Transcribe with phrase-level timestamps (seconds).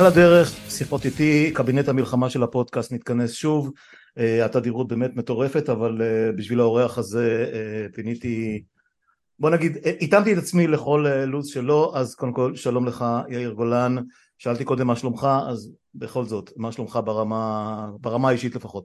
[0.00, 3.70] על הדרך, שיחות איתי, קבינט המלחמה של הפודקאסט מתכנס שוב,
[4.18, 8.62] uh, התדירות באמת מטורפת, אבל uh, בשביל האורח הזה uh, פיניתי,
[9.38, 13.96] בוא נגיד, התאמתי את עצמי לכל לו"ז שלו, אז קודם כל שלום לך יאיר גולן,
[14.38, 18.84] שאלתי קודם מה שלומך, אז בכל זאת, מה שלומך ברמה, ברמה האישית לפחות?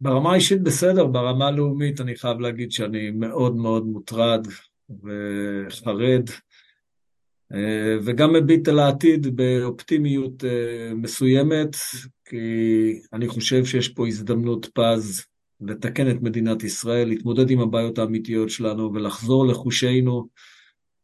[0.00, 4.46] ברמה האישית בסדר, ברמה הלאומית אני חייב להגיד שאני מאוד מאוד מוטרד
[4.90, 6.30] וחרד.
[7.54, 11.76] אה, וגם מביט על העתיד באופטימיות אה, מסוימת,
[12.24, 15.24] כי אני חושב שיש פה הזדמנות פז
[15.60, 20.26] לתקן את מדינת ישראל, להתמודד עם הבעיות האמיתיות שלנו ולחזור לחושינו.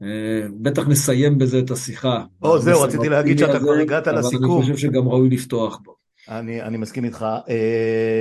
[0.02, 2.24] אה, בטח נסיים בזה את השיחה.
[2.42, 4.44] או, זהו, רציתי להגיד שאתה כבר הגעת לסיכום.
[4.44, 5.94] אבל אני חושב שגם ראוי לפתוח בו.
[6.28, 7.26] אני, אני מסכים איתך.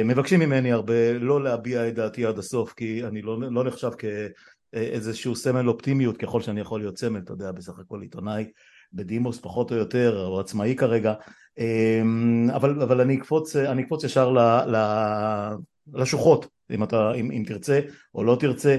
[0.05, 4.05] מבקשים ממני הרבה לא להביע את דעתי עד הסוף, כי אני לא, לא נחשב כ...
[4.73, 8.51] איזשהו סמל אופטימיות ככל שאני יכול להיות סמל, אתה יודע, בסך הכל עיתונאי
[8.93, 11.13] בדימוס פחות או יותר, או עצמאי כרגע,
[11.57, 14.39] אמ, אבל, אבל אני אקפוץ, אני אקפוץ ישר ל,
[14.75, 14.77] ל,
[15.93, 17.79] לשוחות, אם, אתה, אם, אם תרצה
[18.15, 18.77] או לא תרצה.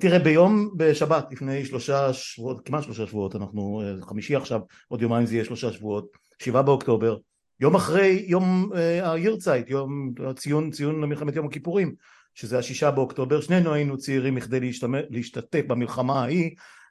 [0.00, 5.26] תראה, ביום, בשבת, לפני שלושה שבועות, כמעט שלושה שבועות, אנחנו אה, חמישי עכשיו, עוד יומיים
[5.26, 6.06] זה יהיה שלושה שבועות,
[6.42, 7.16] שבעה באוקטובר,
[7.60, 11.94] יום אחרי יום אה, הירצייט, יום ציון, ציון מלחמת יום הכיפורים,
[12.34, 14.70] שזה השישה באוקטובר, שנינו היינו צעירים מכדי
[15.10, 16.50] להשתתף במלחמה ההיא,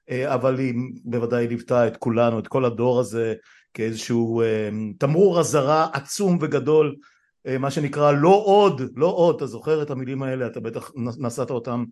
[0.10, 3.34] אה, אבל היא בוודאי ליוותה את כולנו, את כל הדור הזה,
[3.74, 6.96] כאיזשהו אה, תמרור אזהרה עצום וגדול,
[7.48, 11.50] אה, מה שנקרא לא עוד, לא עוד, אתה זוכר את המילים האלה, אתה בטח נשאת
[11.52, 11.84] אותם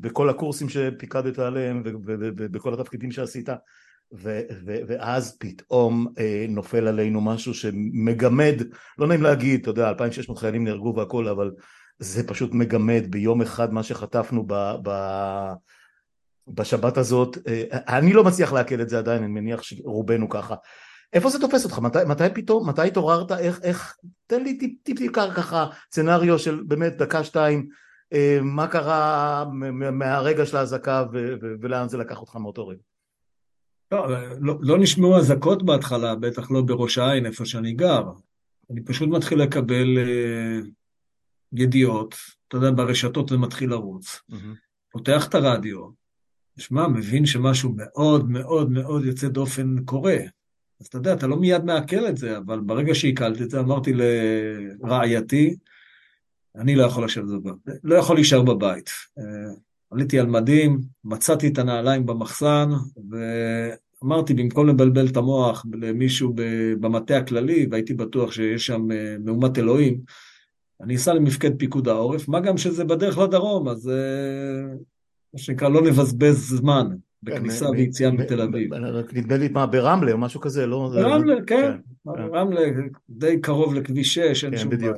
[0.00, 3.48] בכל הקורסים שפיקדת עליהם ובכל התפקידים שעשית,
[4.14, 8.62] ו- ו- ואז פתאום אה, נופל עלינו משהו שמגמד,
[8.98, 11.50] לא נעים להגיד, אתה יודע, 2,600 חיילים נהרגו והכל, אבל
[12.00, 14.90] זה פשוט מגמד ביום אחד מה שחטפנו ב, ב,
[16.48, 17.38] בשבת הזאת.
[17.48, 17.64] אה,
[17.98, 20.54] אני לא מצליח לעכל את זה עדיין, אני מניח שרובנו ככה.
[21.12, 21.78] איפה זה תופס אותך?
[21.78, 23.32] מתי, מתי פתאום, מתי התעוררת?
[23.32, 23.96] איך, איך,
[24.26, 27.68] תן לי טיפ טיפ טיפ ככה סצנריו של באמת דקה שתיים,
[28.12, 29.44] אה, מה קרה
[29.92, 31.04] מהרגע של האזעקה
[31.60, 32.80] ולאן זה לקח אותך מאותו רגע?
[33.92, 34.06] לא,
[34.40, 38.02] לא, לא נשמעו אזעקות בהתחלה, בטח לא בראש העין, איפה שאני גר.
[38.70, 40.60] אני פשוט מתחיל לקבל אה,
[41.52, 42.14] ידיעות,
[42.48, 44.34] אתה יודע, ברשתות זה מתחיל לרוץ, mm-hmm.
[44.92, 45.88] פותח את הרדיו,
[46.58, 50.16] שמע, מבין שמשהו מאוד מאוד מאוד יוצא דופן קורה.
[50.80, 53.92] אז אתה יודע, אתה לא מיד מעכל את זה, אבל ברגע שעיכלתי את זה, אמרתי
[53.94, 55.56] לרעייתי,
[56.56, 58.90] אני לא יכול לשבת בבית, לא יכול להישאר בבית.
[59.18, 59.54] אה,
[59.90, 62.68] עליתי על מדים, מצאתי את הנעליים במחסן,
[63.10, 66.34] ואמרתי, במקום לבלבל את המוח למישהו
[66.80, 70.00] במטה הכללי, והייתי בטוח שיש שם אה, מהומת אלוהים,
[70.82, 74.74] אני אסע למפקד פיקוד העורף, מה גם שזה בדרך לדרום, אז אה,
[75.34, 76.86] מה שנקרא, לא נבזבז זמן
[77.22, 78.74] בכניסה כן, ויציאה מתל אביב.
[79.12, 80.90] נדמה לי מה, ברמלה או משהו כזה, לא?
[80.94, 81.76] ברמלה, כן,
[82.06, 82.20] כן, כן.
[82.34, 82.60] רמלה
[83.10, 84.92] די קרוב לכביש 6, אין שום בעיה.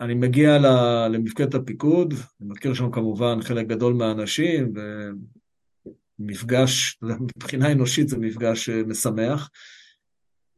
[0.00, 0.58] ואני מגיע
[1.10, 4.72] למפקדת הפיקוד, אני מכיר שם כמובן חלק גדול מהאנשים,
[6.20, 6.98] ומפגש,
[7.36, 9.50] מבחינה אנושית זה מפגש אה, משמח.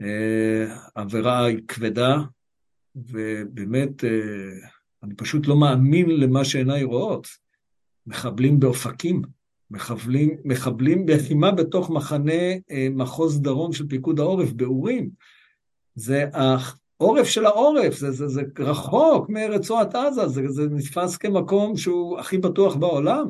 [0.02, 2.18] אה, עבירה כבדה,
[2.96, 4.68] ובאמת, אה,
[5.02, 7.28] אני פשוט לא מאמין למה שעיניי רואות.
[8.06, 9.22] מחבלים באופקים,
[9.70, 15.10] מחבלים, מחבלים בלחימה בתוך מחנה אה, מחוז דרום של פיקוד העורף, באורים.
[15.94, 22.18] זה העורף של העורף, זה, זה, זה רחוק מרצועת עזה, זה, זה נתפס כמקום שהוא
[22.18, 23.26] הכי בטוח בעולם.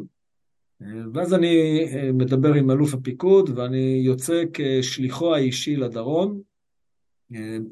[0.82, 6.40] אה, ואז אני מדבר עם אלוף הפיקוד, ואני יוצא כשליחו האישי לדרום,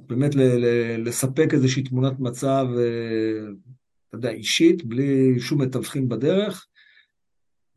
[0.06, 0.31] באמת
[0.99, 3.49] לספק איזושהי תמונת מצב, אה,
[4.08, 6.66] אתה יודע, אישית, בלי שום מתווכים בדרך,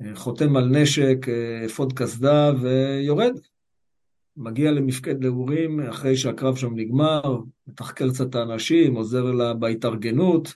[0.01, 3.39] אה, חותם על נשק, אה, אפוד קסדה ויורד.
[4.37, 10.55] מגיע למפקד לאורים אחרי שהקרב שם נגמר, מתחקר קצת את האנשים, עוזר לה בהתארגנות.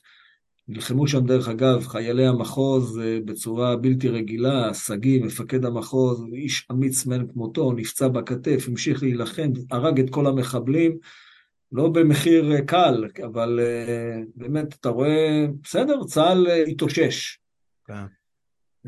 [0.67, 7.27] נלחמו שם, דרך אגב, חיילי המחוז בצורה בלתי רגילה, שגיא, מפקד המחוז, איש אמיץ מאין
[7.33, 10.97] כמותו, נפצע בכתף, המשיך להילחם, הרג את כל המחבלים,
[11.71, 17.39] לא במחיר קל, אבל אה, באמת, אתה רואה, בסדר, צה"ל אה, התאושש.
[17.85, 18.06] כן.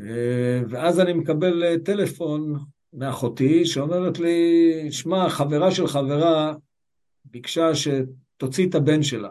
[0.00, 2.54] אה, ואז אני מקבל טלפון
[2.92, 6.54] מאחותי שאומרת לי, שמע, חברה של חברה
[7.24, 9.30] ביקשה שתוציא את הבן שלה.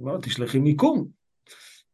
[0.00, 1.18] אמרתי, תשלחי מיקום.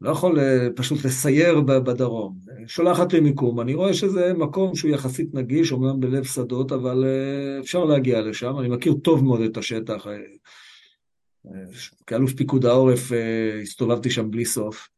[0.00, 2.38] לא יכול אה, פשוט לסייר בדרום.
[2.66, 7.60] שולחת לי מיקום, אני רואה שזה מקום שהוא יחסית נגיש, אומנם בלב שדות, אבל אה,
[7.60, 8.58] אפשר להגיע לשם.
[8.58, 10.06] אני מכיר טוב מאוד את השטח.
[10.06, 10.12] אה,
[12.06, 13.10] כאלוף פיקוד העורף
[13.62, 14.88] הסתובבתי שם בלי סוף.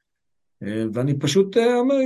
[0.93, 1.97] ואני פשוט אומר,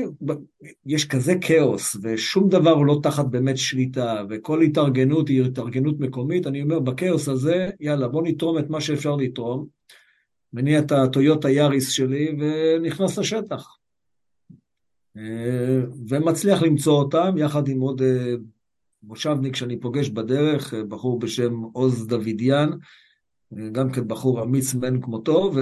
[0.87, 6.47] יש כזה כאוס, ושום דבר הוא לא תחת באמת שליטה, וכל התארגנות היא התארגנות מקומית,
[6.47, 9.67] אני אומר, בכאוס הזה, יאללה, בוא נתרום את מה שאפשר לתרום,
[10.53, 13.77] מניע את הטויוטה יאריס שלי ונכנס לשטח.
[16.09, 18.03] ומצליח למצוא אותם, יחד עם עוד
[19.03, 22.71] מושבניק שאני פוגש בדרך, בחור בשם עוז דוידיאן,
[23.73, 25.53] גם כן בחור אמיץ מאין כמותו,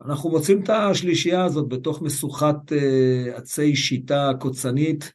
[0.00, 5.12] ואנחנו מוצאים את השלישייה הזאת בתוך משוכת אה, עצי שיטה קוצנית,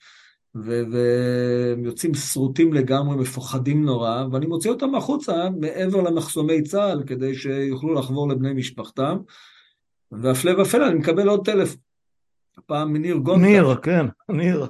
[0.55, 7.93] והם יוצאים שרוטים לגמרי, מפוחדים נורא, ואני מוציא אותם החוצה מעבר למחסומי צה"ל, כדי שיוכלו
[7.93, 9.17] לחבור לבני משפחתם,
[10.11, 11.77] והפלא ופלא, אני מקבל עוד טלפון.
[12.57, 13.45] הפעם מניר גונטה.
[13.45, 14.67] ניר, כן, ניר.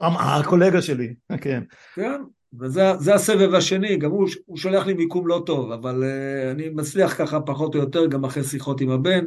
[0.00, 1.62] הקולגה שלי, כן.
[1.94, 2.22] כן,
[2.60, 7.18] וזה הסבב השני, גם הוא, הוא שולח לי מיקום לא טוב, אבל uh, אני מצליח
[7.18, 9.24] ככה פחות או יותר, גם אחרי שיחות עם הבן,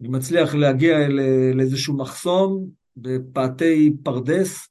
[0.00, 1.20] אני מצליח להגיע אל,
[1.54, 2.66] לאיזשהו מחסום
[2.96, 4.68] בפאתי פרדס,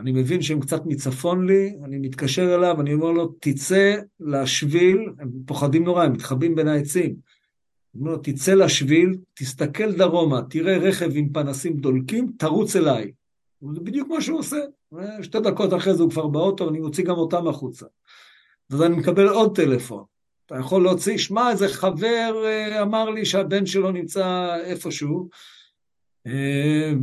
[0.00, 5.30] אני מבין שהם קצת מצפון לי, אני מתקשר אליו, אני אומר לו, תצא לשביל, הם
[5.46, 7.16] פוחדים נורא, הם מתחבאים בין העצים.
[7.94, 13.12] אני אומר לו, תצא לשביל, תסתכל דרומה, תראה רכב עם פנסים דולקים, תרוץ אליי.
[13.74, 14.56] זה בדיוק מה שהוא עושה.
[15.22, 17.86] שתי דקות אחרי זה הוא כבר באוטו, אני מוציא גם אותם החוצה.
[18.70, 20.04] אז אני מקבל עוד טלפון.
[20.46, 25.28] אתה יכול להוציא, שמע, איזה חבר אה, אמר לי שהבן שלו נמצא איפשהו,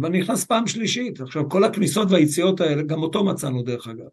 [0.02, 1.22] ואני נכנס פעם שלישית.
[1.22, 4.08] עכשיו, כל הכניסות והיציאות האלה, גם אותו מצאנו דרך אגב,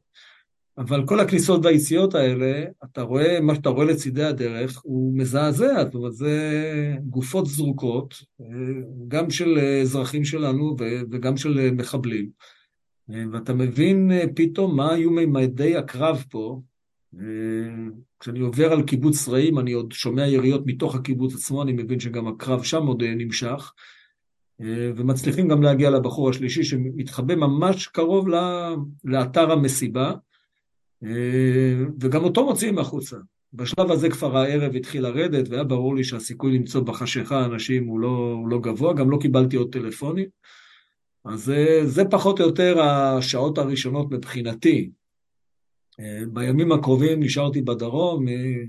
[0.79, 5.95] אבל כל הכניסות והיציאות האלה, אתה רואה, מה שאתה רואה לצידי הדרך, הוא מזעזע, זאת
[5.95, 8.47] אומרת, זה גופות זרוקות, אה,
[9.09, 10.77] גם של אזרחים שלנו
[11.11, 12.29] וגם של מחבלים.
[13.09, 16.61] ואתה מבין אה, פתאום מה היו ממדי הקרב פה.
[17.15, 17.25] אה,
[18.21, 22.27] כשאני עובר על קיבוץ רעים, אני עוד שומע יריות מתוך הקיבוץ עצמו, אני מבין שגם
[22.29, 23.73] הקרב שם עוד אה, נמשך.
[24.61, 28.29] ומצליחים גם להגיע לבחור השלישי שמתחבא ממש קרוב
[29.05, 30.13] לאתר המסיבה,
[32.01, 33.17] וגם אותו מוציאים החוצה.
[33.55, 38.37] בשלב הזה כבר הערב התחיל לרדת, והיה ברור לי שהסיכוי למצוא בחשיכה אנשים הוא לא,
[38.39, 40.27] הוא לא גבוה, גם לא קיבלתי עוד טלפונים.
[41.25, 44.91] אז זה, זה פחות או יותר השעות הראשונות מבחינתי.
[46.01, 48.63] אה, בימים הקרובים נשארתי בדרום, אה,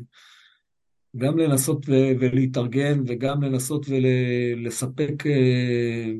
[1.17, 1.85] גם לנסות
[2.19, 6.12] ולהתארגן וגם לנסות ולספק, אה,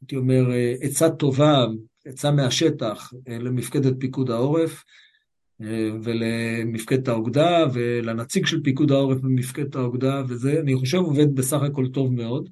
[0.00, 0.46] הייתי אומר,
[0.80, 1.66] עצה טובה,
[2.04, 4.84] עצה מהשטח למפקדת פיקוד העורף
[6.02, 12.12] ולמפקדת האוגדה ולנציג של פיקוד העורף במפקדת האוגדה, וזה, אני חושב, עובד בסך הכל טוב
[12.12, 12.50] מאוד.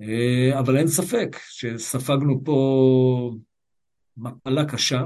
[0.00, 3.34] אה, אבל אין ספק שספגנו פה
[4.16, 5.04] מפלה קשה,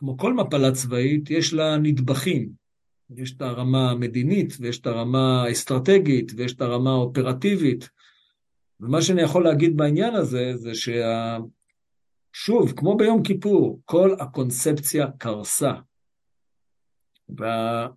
[0.00, 2.48] וכמו כל מפלה צבאית, יש לה נדבכים.
[3.16, 7.88] יש את הרמה המדינית, ויש את הרמה האסטרטגית, ויש את הרמה האופרטיבית.
[8.80, 11.38] ומה שאני יכול להגיד בעניין הזה, זה שה...
[12.32, 15.72] שוב, כמו ביום כיפור, כל הקונספציה קרסה.
[17.38, 17.88] וה...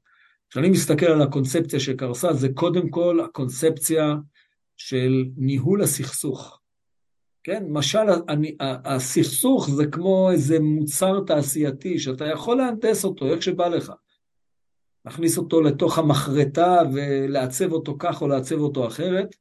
[0.50, 4.16] כשאני מסתכל על הקונספציה שקרסה, זה קודם כל הקונספציה
[4.78, 6.63] של ניהול הסכסוך.
[7.44, 8.06] כן, משל
[8.60, 13.92] הסכסוך זה כמו איזה מוצר תעשייתי שאתה יכול להנדס אותו איך שבא לך.
[15.06, 19.36] להכניס אותו לתוך המחרטה ולעצב אותו כך או לעצב אותו אחרת.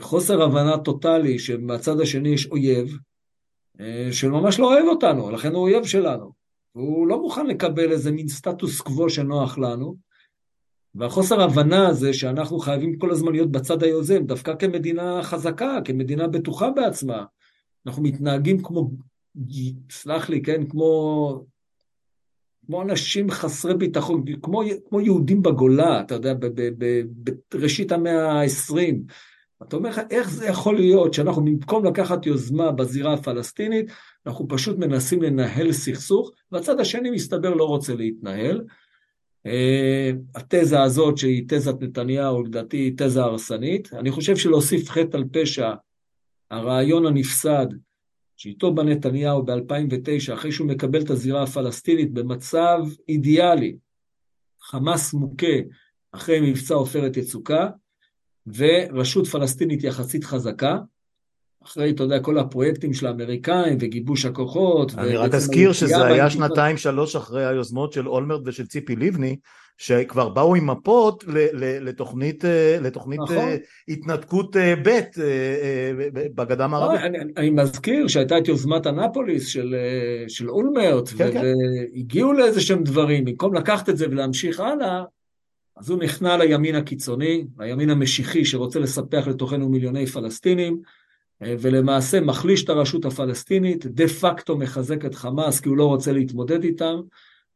[0.00, 2.98] חוסר הבנה טוטאלי שבצד השני יש אויב,
[4.10, 6.32] שממש לא אוהב אותנו, לכן הוא אויב שלנו.
[6.74, 9.96] והוא לא מוכן לקבל איזה מין סטטוס קוו שנוח לנו,
[10.96, 16.70] והחוסר הבנה הזה שאנחנו חייבים כל הזמן להיות בצד היוזם, דווקא כמדינה חזקה, כמדינה בטוחה
[16.70, 17.24] בעצמה.
[17.86, 18.90] אנחנו מתנהגים כמו,
[19.90, 21.44] סלח לי, כן, כמו,
[22.66, 26.34] כמו אנשים חסרי ביטחון, כמו, כמו יהודים בגולה, אתה יודע,
[27.54, 28.96] בראשית המאה ה-20.
[29.62, 33.86] אתה אומר לך, איך זה יכול להיות שאנחנו במקום לקחת יוזמה בזירה הפלסטינית,
[34.26, 38.64] אנחנו פשוט מנסים לנהל סכסוך, והצד השני מסתבר לא רוצה להתנהל.
[39.46, 43.94] אה, התזה הזאת, שהיא תזת נתניהו, לדעתי היא תזה הרסנית.
[43.94, 45.70] אני חושב שלהוסיף חטא על פשע,
[46.50, 47.66] הרעיון הנפסד,
[48.36, 53.76] שאיתו בא נתניהו ב-2009, אחרי שהוא מקבל את הזירה הפלסטינית במצב אידיאלי,
[54.60, 55.56] חמאס מוכה
[56.12, 57.68] אחרי מבצע עופרת יצוקה,
[58.46, 60.78] ורשות פלסטינית יחסית חזקה,
[61.66, 64.94] אחרי, אתה יודע, כל הפרויקטים של האמריקאים וגיבוש הכוחות.
[64.98, 69.36] אני רק אזכיר שזה היה שנתיים שלוש אחרי היוזמות של אולמרט ושל ציפי לבני,
[69.78, 71.24] שכבר באו עם מפות
[71.80, 73.36] לתוכנית, אה, לתוכנית נכון.
[73.36, 73.56] אה,
[73.88, 75.00] התנתקות אה, ב'
[76.34, 77.00] בגדה המערבית.
[77.00, 79.74] אני, אני מזכיר שהייתה את יוזמת אנפוליס של,
[80.28, 81.42] של אולמרט, כן, כן.
[81.94, 85.02] והגיעו לאיזה שהם דברים, במקום לקחת את זה ולהמשיך הלאה,
[85.76, 90.80] אז הוא נכנע לימין הקיצוני, לימין המשיחי שרוצה לספח לתוכנו מיליוני פלסטינים,
[91.40, 96.64] ולמעשה מחליש את הרשות הפלסטינית, דה פקטו מחזק את חמאס כי הוא לא רוצה להתמודד
[96.64, 97.00] איתם,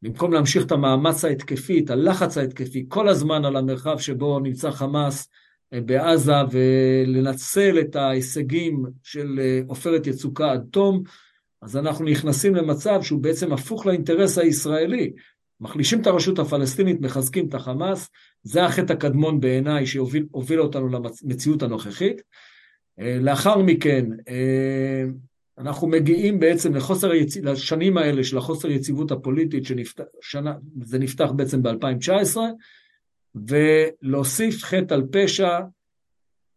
[0.03, 5.29] במקום להמשיך את המאמץ ההתקפי, את הלחץ ההתקפי, כל הזמן על המרחב שבו נמצא חמאס
[5.73, 11.03] אה, בעזה, ולנצל את ההישגים של אה, עופרת יצוקה עד תום,
[11.63, 15.13] אז אנחנו נכנסים למצב שהוא בעצם הפוך לאינטרס הישראלי.
[15.61, 18.09] מחלישים את הרשות הפלסטינית, מחזקים את החמאס,
[18.43, 20.89] זה החטא הקדמון בעיניי שהוביל אותנו
[21.25, 22.23] למציאות הנוכחית.
[23.01, 25.05] אה, לאחר מכן, אה,
[25.59, 27.37] אנחנו מגיעים בעצם לחוסר היצ...
[27.37, 32.39] לשנים האלה של החוסר יציבות הפוליטית, שנפתח, שנה, זה נפתח בעצם ב-2019,
[33.35, 35.61] ולהוסיף חטא על פשע,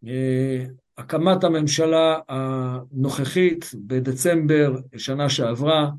[0.08, 0.66] אה,
[0.98, 5.90] הקמת הממשלה הנוכחית בדצמבר שנה שעברה,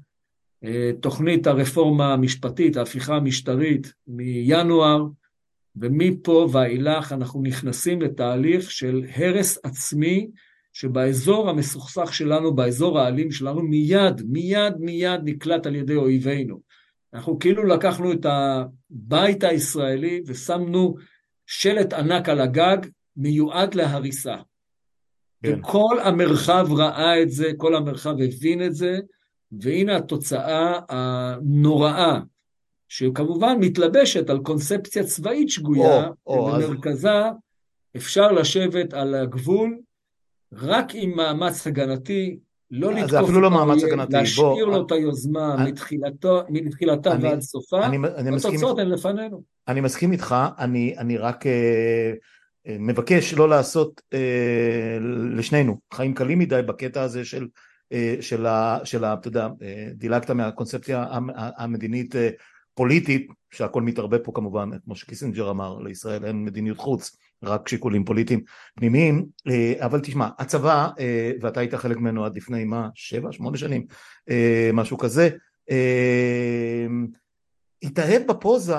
[1.00, 5.06] תוכנית הרפורמה המשפטית, ההפיכה המשטרית מינואר,
[5.76, 10.30] ומפה ואילך אנחנו נכנסים לתהליך של הרס עצמי,
[10.72, 16.60] שבאזור המסוכסך שלנו, באזור האלים שלנו, מיד, מיד, מיד נקלט על ידי אויבינו.
[17.14, 20.94] אנחנו כאילו לקחנו את הבית הישראלי ושמנו
[21.46, 22.78] שלט ענק על הגג,
[23.16, 24.36] מיועד להריסה.
[25.42, 25.58] כן.
[25.58, 28.98] וכל המרחב ראה את זה, כל המרחב הבין את זה,
[29.60, 32.20] והנה התוצאה הנוראה
[32.96, 37.34] שכמובן מתלבשת על קונספציה צבאית שגויה, ובמרכזה אז...
[37.96, 39.78] אפשר לשבת על הגבול
[40.52, 42.38] רק עם מאמץ הגנתי,
[42.70, 47.24] לא לתקוף זה אפילו לא הגנתי, להשאיר בוא, לו את היוזמה אני, מתחילתו, מתחילתה אני,
[47.24, 49.42] ועד סופה, אני, אני התוצאות הן לפנינו.
[49.68, 52.12] אני מסכים איתך, אני, אני רק אה,
[52.66, 54.98] אה, מבקש לא לעשות אה,
[55.36, 57.46] לשנינו חיים קלים מדי בקטע הזה של
[57.92, 58.78] אה, של ה...
[58.84, 59.14] של ה...
[59.14, 62.28] אתה יודע, אה, דילגת מהקונספציה המדינית אה,
[62.74, 68.40] פוליטית, שהכל מתערבב פה כמובן, כמו שקיסינג'ר אמר, לישראל אין מדיניות חוץ, רק שיקולים פוליטיים
[68.74, 73.58] פנימיים, אה, אבל תשמע, הצבא, אה, ואתה היית חלק ממנו עד לפני מה, שבע, שמונה
[73.58, 73.86] שנים,
[74.30, 75.30] אה, משהו כזה,
[77.82, 78.74] התאהב בפוזה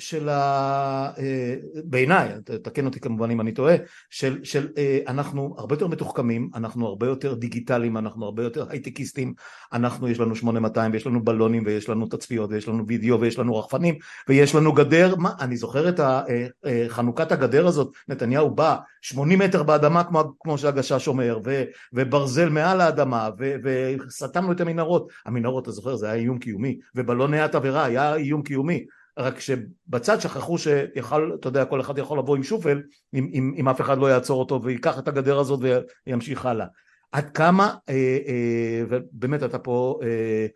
[0.00, 1.10] של ה...
[1.18, 1.54] אה,
[1.84, 2.28] בעיניי,
[2.62, 3.76] תקן אותי כמובן אם אני טועה,
[4.10, 9.34] של, של אה, אנחנו הרבה יותר מתוחכמים, אנחנו הרבה יותר דיגיטליים, אנחנו הרבה יותר הייטקיסטים,
[9.72, 13.56] אנחנו יש לנו 8200 ויש לנו בלונים ויש לנו תצפיות ויש לנו וידאו ויש לנו
[13.56, 13.94] רחפנים
[14.28, 19.62] ויש לנו גדר, מה, אני זוכר את אה, חנוכת הגדר הזאת, נתניהו בא 80 מטר
[19.62, 25.70] באדמה כמו, כמו שהגשש אומר ו, וברזל מעל האדמה ו, וסתמנו את המנהרות, המנהרות אתה
[25.70, 28.84] זוכר זה היה איום קיומי ובלוני התבערה היה איום קיומי
[29.18, 32.82] רק שבצד שכחו שיכול, אתה יודע, כל אחד יכול לבוא עם שופל
[33.14, 35.60] אם, אם, אם אף אחד לא יעצור אותו ויקח את הגדר הזאת
[36.06, 36.66] וימשיך הלאה.
[37.12, 40.46] עד כמה, אה, אה, ובאמת אתה פה, אה,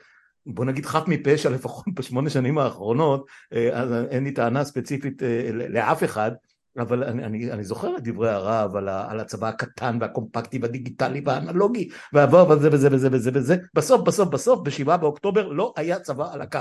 [0.46, 5.50] בוא נגיד חף מפשע לפחות בשמונה שנים האחרונות, אה, אז אין לי טענה ספציפית אה,
[5.52, 6.30] לאף אחד,
[6.78, 11.88] אבל אני, אני, אני זוכר את דברי הרב על, על הצבא הקטן והקומפקטי והדיגיטלי והאנלוגי
[12.12, 16.40] והעבר וזה וזה וזה וזה וזה בסוף בסוף בסוף בשבעה באוקטובר לא היה צבא על
[16.40, 16.61] הקו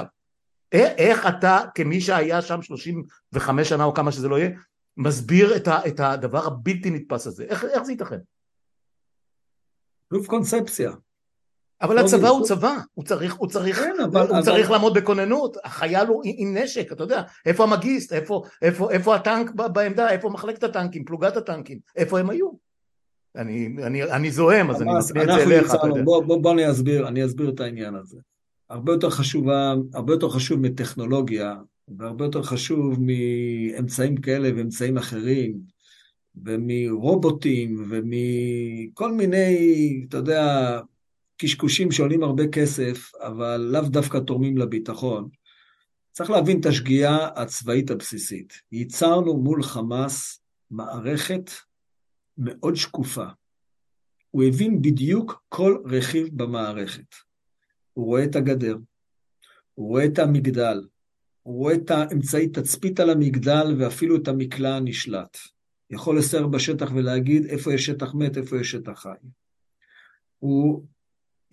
[0.73, 4.49] איך אתה כמי שהיה שם 35 שנה או כמה שזה לא יהיה
[4.97, 8.19] מסביר את, ה, את הדבר הבלתי נתפס הזה איך, איך זה ייתכן?
[10.13, 10.91] שוב קונספציה.
[11.81, 14.41] אבל הצבא הוא צבא, הוא צריך, הוא צריך, כן, אבל, הוא אבל...
[14.41, 19.51] צריך לעמוד בכוננות, החייל הוא עם נשק, אתה יודע, איפה המגיסט, איפה, איפה, איפה הטנק
[19.51, 22.49] בעמדה, איפה מחלקת הטנקים, פלוגת הטנקים, איפה הם היו?
[23.35, 25.73] אני, אני, אני זוהם, אז אני מפנה את זה אליך.
[26.03, 28.19] בוא, בוא, בוא אני אסביר, אני אסביר את העניין הזה.
[28.69, 31.55] הרבה יותר חשובה, הרבה יותר חשוב מטכנולוגיה,
[31.97, 35.59] והרבה יותר חשוב מאמצעים כאלה ואמצעים אחרים,
[36.35, 40.79] ומרובוטים, ומכל מיני, אתה יודע,
[41.37, 45.29] קשקושים שעולים הרבה כסף, אבל לאו דווקא תורמים לביטחון.
[46.11, 48.53] צריך להבין את השגיאה הצבאית הבסיסית.
[48.71, 50.41] ייצרנו מול חמאס
[50.71, 51.51] מערכת
[52.37, 53.25] מאוד שקופה.
[54.31, 57.15] הוא הבין בדיוק כל רכיב במערכת.
[57.93, 58.77] הוא רואה את הגדר,
[59.73, 60.81] הוא רואה את המגדל,
[61.43, 65.37] הוא רואה את האמצעי תצפית על המגדל ואפילו את המקלע הנשלט.
[65.89, 69.09] יכול לסייר בשטח ולהגיד איפה יש שטח מת, איפה יש שטח חי.
[70.39, 70.83] הוא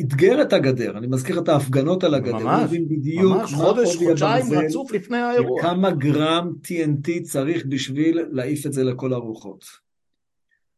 [0.01, 4.93] אתגר את הגדר, אני מזכיר את ההפגנות על הגדר, ממש, בדיוק ממש, חודש, חודשיים רצוף
[4.93, 5.61] לפני האירוע.
[5.61, 9.65] וכמה גרם TNT צריך בשביל להעיף את זה לכל הרוחות.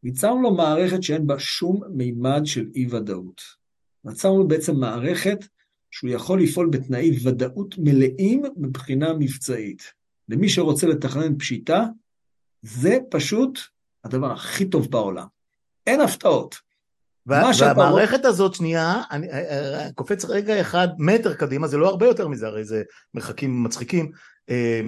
[0.03, 3.41] ייצרנו לו מערכת שאין בה שום מימד של אי ודאות.
[4.11, 5.45] יצרנו בעצם מערכת
[5.93, 9.83] שהוא יכול לפעול בתנאי ודאות מלאים מבחינה מבצעית.
[10.29, 11.85] למי שרוצה לתכנן פשיטה,
[12.61, 13.59] זה פשוט
[14.03, 15.25] הדבר הכי טוב בעולם.
[15.87, 16.55] אין הפתעות.
[17.25, 19.27] והמערכת הזאת שנייה, אני
[19.95, 22.83] קופץ רגע אחד מטר קדימה, זה לא הרבה יותר מזה, הרי זה
[23.13, 24.11] מרחקים מצחיקים,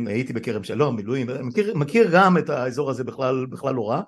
[0.07, 4.01] הייתי בכרם שלום, מילואים, מכיר, מכיר גם את האזור הזה בכלל, בכלל לא רע,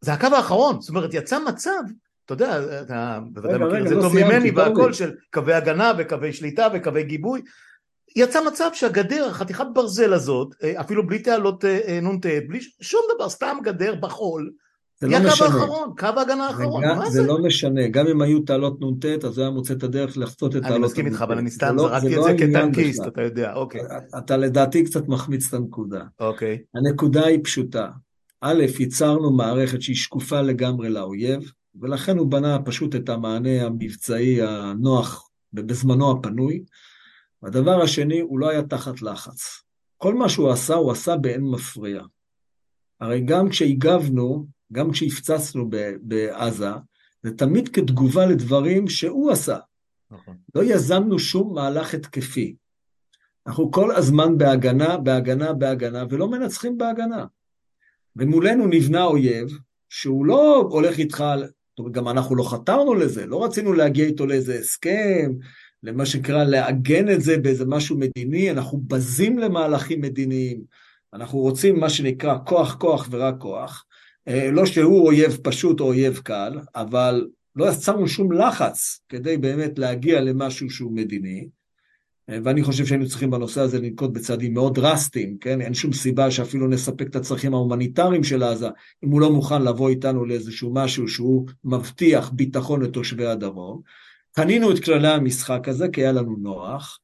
[0.00, 1.82] זה הקו האחרון, זאת אומרת יצא מצב,
[2.24, 6.32] אתה יודע, אתה בוודאי מכיר את זה לא טוב ממני, והכל של קווי הגנה וקווי
[6.32, 7.42] שליטה וקווי גיבוי,
[8.16, 11.64] יצא מצב שהגדר, חתיכת ברזל הזאת, אפילו בלי תעלות
[12.02, 14.50] נ"ט, בלי שום דבר, סתם גדר בחול,
[15.00, 15.32] זה לא משנה.
[15.32, 17.22] הקו האחרון, קו ההגנה האחרון, מה זה?
[17.22, 20.56] זה לא משנה, גם אם היו תעלות נ"ט, אז הוא היה מוצא את הדרך לחצות
[20.56, 20.76] את תעלות נ"ט.
[20.76, 23.80] אני מסכים איתך, אבל אני סתם לא- זרקתי את זה כטנקיסט, אתה יודע, אוקיי.
[24.18, 26.02] אתה לדעתי קצת מחמיץ את הנקודה.
[26.20, 26.58] אוקיי.
[26.74, 27.88] הנקודה היא פשוטה.
[28.40, 35.30] א', ייצרנו מערכת שהיא שקופה לגמרי לאויב, ולכן הוא בנה פשוט את המענה המבצעי הנוח
[35.52, 36.64] בזמנו הפנוי.
[37.42, 39.62] והדבר השני, הוא לא היה תחת לחץ.
[39.96, 42.02] כל מה שהוא עשה, הוא עשה באין מפריע.
[43.00, 45.70] הרי גם כשהגבנו, גם כשהפצצנו
[46.02, 46.70] בעזה,
[47.22, 49.58] זה תמיד כתגובה לדברים שהוא עשה.
[50.10, 50.36] נכון.
[50.54, 52.56] לא יזמנו שום מהלך התקפי.
[53.46, 57.26] אנחנו כל הזמן בהגנה, בהגנה, בהגנה, ולא מנצחים בהגנה.
[58.16, 61.24] ומולנו נבנה אויב, שהוא לא הולך איתך,
[61.92, 65.32] גם אנחנו לא חתרנו לזה, לא רצינו להגיע איתו לאיזה הסכם,
[65.82, 70.60] למה שנקרא לעגן את זה באיזה משהו מדיני, אנחנו בזים למהלכים מדיניים,
[71.14, 73.84] אנחנו רוצים מה שנקרא כוח כוח ורק כוח,
[74.28, 77.26] אה, לא שהוא אויב פשוט או אויב קל, אבל
[77.56, 81.48] לא יצרנו שום לחץ כדי באמת להגיע למשהו שהוא מדיני,
[82.28, 85.60] ואני חושב שהיינו צריכים בנושא הזה לנקוט בצעדים מאוד דרסטיים, כן?
[85.60, 88.68] אין שום סיבה שאפילו נספק את הצרכים ההומניטריים של עזה,
[89.04, 93.80] אם הוא לא מוכן לבוא איתנו לאיזשהו משהו שהוא מבטיח ביטחון לתושבי הדרום.
[94.32, 96.98] קנינו את כללי המשחק הזה כי היה לנו נוח,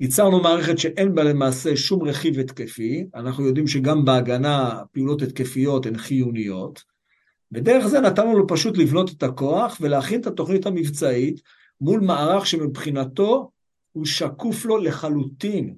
[0.00, 5.98] ייצרנו מערכת שאין בה למעשה שום רכיב התקפי, אנחנו יודעים שגם בהגנה פעולות התקפיות הן
[5.98, 6.82] חיוניות,
[7.52, 11.40] ודרך זה נתנו לו פשוט לבנות את הכוח ולהכין את התוכנית המבצעית
[11.80, 13.50] מול מערך שמבחינתו
[13.92, 15.74] הוא שקוף לו לחלוטין.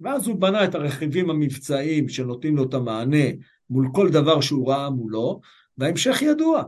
[0.00, 3.26] ואז הוא בנה את הרכיבים המבצעיים שנותנים לו את המענה
[3.70, 5.40] מול כל דבר שהוא ראה מולו,
[5.78, 6.62] וההמשך ידוע.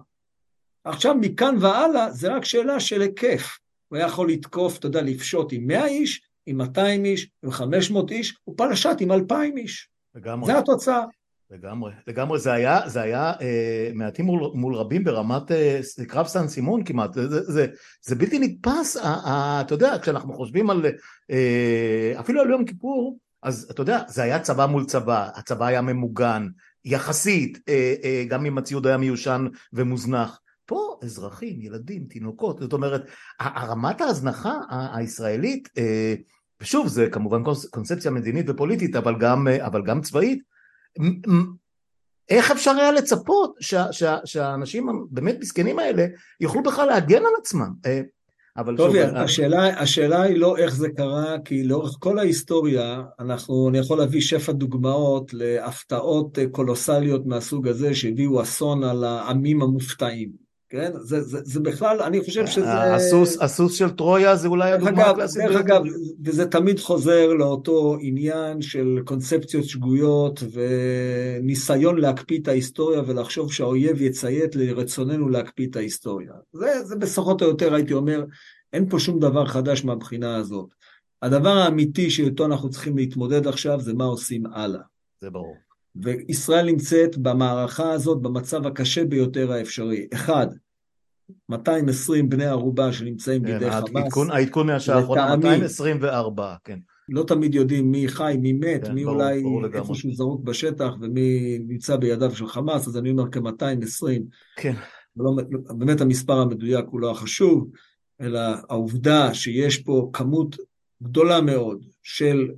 [0.84, 3.58] עכשיו מכאן והלאה זה רק שאלה של היקף.
[3.88, 8.10] הוא היה יכול לתקוף, אתה יודע, לפשוט עם 100 איש, עם 200 איש, עם 500
[8.10, 9.88] איש, הוא פלשת עם 2,000 איש.
[10.14, 10.46] לגמרי.
[10.46, 11.04] זה התוצאה.
[11.50, 16.48] לגמרי, לגמרי, זה היה, זה היה אה, מעטים מול, מול רבים ברמת אה, קרב סן
[16.48, 17.66] סימון כמעט, זה, זה, זה,
[18.02, 20.86] זה בלתי נתפס, אה, אה, אתה יודע, כשאנחנו חושבים על,
[21.30, 25.82] אה, אפילו על יום כיפור, אז אתה יודע, זה היה צבא מול צבא, הצבא היה
[25.82, 26.46] ממוגן,
[26.84, 33.02] יחסית, אה, אה, גם אם הציוד היה מיושן ומוזנח, פה אזרחים, ילדים, תינוקות, זאת אומרת,
[33.40, 34.58] הרמת ההזנחה
[34.94, 36.14] הישראלית, אה,
[36.60, 40.53] ושוב, זה כמובן קונספציה מדינית ופוליטית, אבל גם, אה, אבל גם צבאית,
[42.28, 46.06] איך אפשר היה לצפות שה, שה, שהאנשים הבאמת מסכנים האלה
[46.40, 47.70] יוכלו בכלל להגן על עצמם?
[47.86, 48.00] אה,
[48.56, 53.68] אבל טוב, שוב, השאלה, השאלה היא לא איך זה קרה, כי לאורך כל ההיסטוריה, אנחנו,
[53.68, 60.43] אני יכול להביא שפע דוגמאות להפתעות קולוסליות מהסוג הזה שהביאו אסון על העמים המופתעים.
[60.68, 60.92] כן?
[61.00, 62.94] זה, זה, זה בכלל, אני חושב שזה...
[62.94, 65.42] הסוס, הסוס של טרויה זה אולי הדוגמה הקלאסית.
[65.42, 65.82] דרך אגב,
[66.24, 74.56] וזה תמיד חוזר לאותו עניין של קונספציות שגויות וניסיון להקפיא את ההיסטוריה ולחשוב שהאויב יציית
[74.56, 76.32] לרצוננו להקפיא את ההיסטוריה.
[76.52, 78.24] זה, זה בסופו או יותר הייתי אומר,
[78.72, 80.68] אין פה שום דבר חדש מהבחינה הזאת.
[81.22, 84.80] הדבר האמיתי שאיתו אנחנו צריכים להתמודד עכשיו זה מה עושים הלאה.
[85.20, 85.56] זה ברור.
[85.96, 90.06] וישראל נמצאת במערכה הזאת במצב הקשה ביותר האפשרי.
[90.14, 90.46] אחד,
[91.48, 94.16] 220 בני ערובה שנמצאים כן, בידי חמאס.
[94.30, 96.78] העדכון, מהשעה האחרונה, 224, כן.
[97.08, 100.92] לא תמיד יודעים מי חי, מי מת, כן, מי ברור, אולי ברור איפשהו זרוק בשטח
[101.00, 104.22] ומי נמצא בידיו של חמאס, אז אני אומר כ-220.
[104.56, 104.74] כן.
[105.16, 105.30] ולא,
[105.68, 107.70] באמת המספר המדויק הוא לא החשוב,
[108.20, 110.56] אלא העובדה שיש פה כמות
[111.02, 112.50] גדולה מאוד של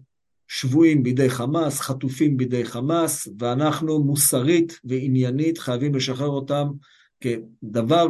[0.48, 6.68] שבויים בידי חמאס, חטופים בידי חמאס, ואנחנו מוסרית ועניינית חייבים לשחרר אותם
[7.20, 8.06] כדבר,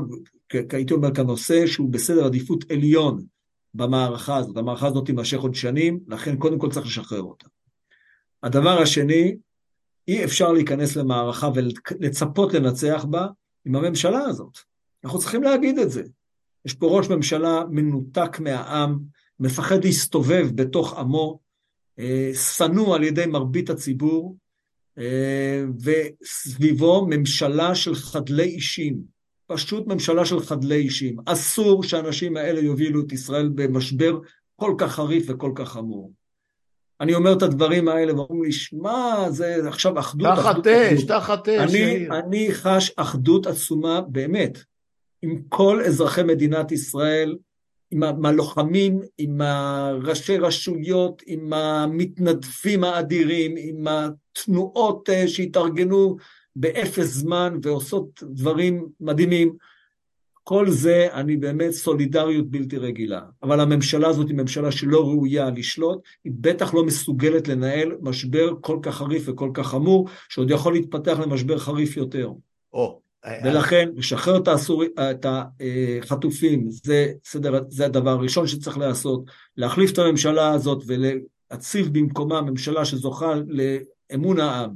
[0.70, 3.24] הייתי אומר כנושא שהוא בסדר עדיפות עליון
[3.74, 4.56] במערכה הזאת.
[4.56, 7.46] המערכה הזאת תימשך עוד שנים, לכן קודם כל צריך לשחרר אותה.
[8.42, 9.36] הדבר השני,
[10.08, 13.26] אי אפשר להיכנס למערכה ולצפות לנצח בה
[13.64, 14.58] עם הממשלה הזאת.
[15.04, 16.02] אנחנו צריכים להגיד את זה.
[16.64, 18.98] יש פה ראש ממשלה מנותק מהעם,
[19.40, 21.38] מפחד להסתובב בתוך עמו,
[22.34, 24.36] שנוא על ידי מרבית הציבור,
[24.98, 28.98] אה, וסביבו ממשלה של חדלי אישים,
[29.46, 31.16] פשוט ממשלה של חדלי אישים.
[31.26, 34.18] אסור שהאנשים האלה יובילו את ישראל במשבר
[34.56, 36.12] כל כך חריף וכל כך חמור.
[37.00, 40.28] אני אומר את הדברים האלה ואומרים לי, שמע, זה עכשיו אחדות.
[40.36, 41.74] תחת אש, תחת אש.
[41.74, 44.58] אני, אני חש אחדות עצומה, באמת.
[45.22, 47.36] עם כל אזרחי מדינת ישראל,
[47.90, 56.16] עם הלוחמים, עם הראשי רשויות, עם המתנדבים האדירים, עם התנועות אה, שהתארגנו
[56.56, 59.56] באפס זמן ועושות דברים מדהימים.
[60.42, 63.20] כל זה, אני באמת סולידריות בלתי רגילה.
[63.42, 68.78] אבל הממשלה הזאת היא ממשלה שלא ראויה לשלוט, היא בטח לא מסוגלת לנהל משבר כל
[68.82, 72.30] כך חריף וכל כך חמור, שעוד יכול להתפתח למשבר חריף יותר.
[72.72, 73.00] או,
[73.44, 79.24] ולכן, לשחרר את, האסור, את החטופים, זה, סדר, זה הדבר הראשון שצריך לעשות.
[79.56, 84.70] להחליף את הממשלה הזאת ולהציב במקומה ממשלה שזוכה לאמון העם,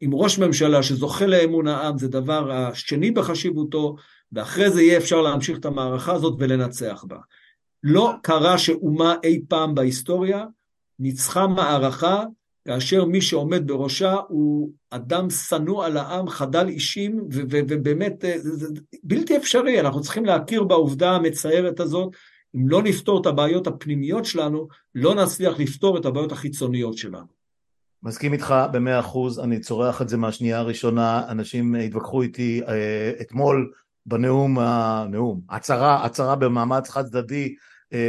[0.00, 3.96] עם ראש ממשלה שזוכה לאמון העם, זה דבר השני בחשיבותו,
[4.32, 7.16] ואחרי זה יהיה אפשר להמשיך את המערכה הזאת ולנצח בה.
[7.82, 10.44] לא קרה שאומה אי פעם בהיסטוריה
[10.98, 12.24] ניצחה מערכה
[12.68, 18.66] כאשר מי שעומד בראשה הוא אדם שנוא על העם, חדל אישים, ובאמת אה, זה,
[19.02, 22.12] בלתי אפשרי, אנחנו צריכים להכיר בעובדה המצערת הזאת,
[22.56, 27.26] אם לא נפתור את הבעיות הפנימיות שלנו, לא נצליח לפתור את הבעיות החיצוניות שלנו.
[28.02, 33.72] מסכים איתך במאה אחוז, אני צורח את זה מהשנייה הראשונה, אנשים התווכחו איתי אה, אתמול
[34.06, 37.44] בנאום, הנאום, הצהרה, הצהרה במעמד חד צדדי.
[37.44, 37.54] אה,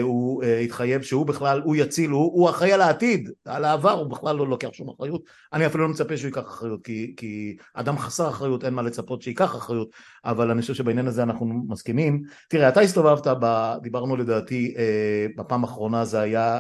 [0.02, 4.12] הוא אה, התחייב שהוא בכלל, הוא יציל, הוא, הוא אחראי על העתיד, על העבר הוא
[4.12, 7.98] בכלל לא לוקח שום אחריות, אני אפילו לא מצפה שהוא ייקח אחריות, כי, כי אדם
[7.98, 9.90] חסר אחריות אין מה לצפות שייקח אחריות,
[10.26, 12.22] אבל אני חושב שבעניין הזה אנחנו מסכימים.
[12.50, 16.60] תראה, אתה הסתובבת, ב, דיברנו לדעתי, אה, בפעם האחרונה זה היה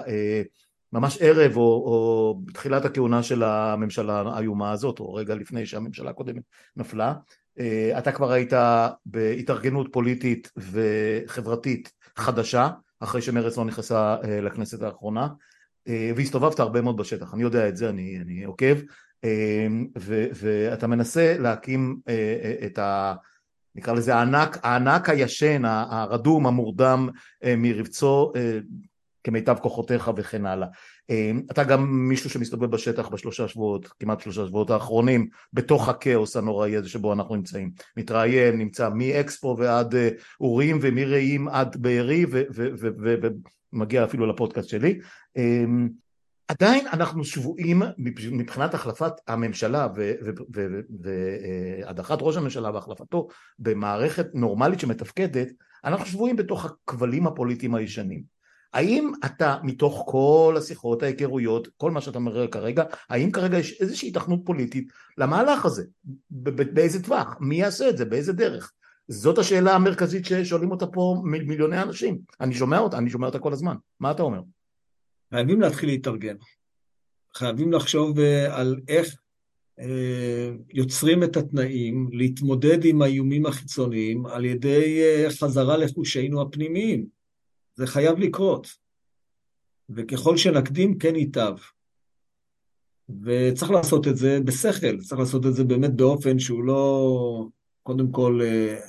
[0.94, 6.44] ממש ערב או, או בתחילת הכהונה של הממשלה האיומה הזאת, או רגע לפני שהממשלה הקודמת
[6.76, 7.14] נפלה,
[7.98, 8.54] אתה כבר היית
[9.06, 15.28] בהתארגנות פוליטית וחברתית חדשה אחרי שמרצ לא נכנסה אה, לכנסת האחרונה.
[15.88, 18.76] אה, והסתובבת הרבה מאוד בשטח, אני יודע את זה, אני, אני עוקב.
[19.24, 19.68] אה,
[20.00, 22.00] ו, ואתה מנסה להקים
[22.66, 23.14] את ה...
[23.76, 27.10] נקרא לזה הענק, הענק הישן, הרדום, המורדם
[27.58, 28.34] מרבצו
[29.24, 30.68] כמיטב כוחותיך וכן הלאה.
[31.10, 36.76] אמ, אתה גם מישהו שמסתובב בשטח בשלושה שבועות, כמעט שלושה שבועות האחרונים, בתוך הכאוס הנוראי
[36.76, 37.72] הזה שבו אנחנו נמצאים.
[37.98, 40.10] מתראיין, נמצא מאקספו ועד אה,
[40.41, 42.26] אורים ומרעים עד בארי
[43.74, 45.00] ומגיע אפילו לפודקאסט שלי.
[45.38, 45.89] אמ,
[46.48, 47.82] עדיין אנחנו שבויים
[48.32, 49.88] מבחינת החלפת הממשלה
[51.86, 53.28] והדחת ראש הממשלה והחלפתו
[53.60, 55.48] במערכת נורמלית שמתפקדת,
[55.84, 58.38] אנחנו שבויים בתוך הכבלים הפוליטיים הישנים.
[58.74, 64.10] האם אתה מתוך כל השיחות, ההיכרויות, כל מה שאתה מראה כרגע, האם כרגע יש איזושהי
[64.10, 65.84] התכנות פוליטית למהלך הזה?
[66.74, 67.38] באיזה טווח?
[67.40, 68.06] מי יעשה את זה?
[68.06, 68.72] באיזה דרך?
[69.08, 72.20] זאת השאלה המרכזית ששואלים אותה פה מיליוני אנשים.
[72.42, 73.76] אני שומע אותה, אני שומע אותה כל הזמן.
[74.00, 74.42] מה אתה אומר?
[75.34, 76.36] חייבים להתחיל להתארגן.
[77.36, 79.16] חייבים לחשוב אה, על איך
[79.80, 87.19] אה, יוצרים את התנאים להתמודד עם האיומים החיצוניים על ידי אה, חזרה לחושינו הפנימיים.
[87.80, 88.68] זה חייב לקרות.
[89.89, 91.56] וככל שנקדים, כן ייטב.
[93.24, 97.46] וצריך לעשות את זה בשכל, צריך לעשות את זה באמת באופן שהוא לא,
[97.84, 98.80] קודם כל, אה,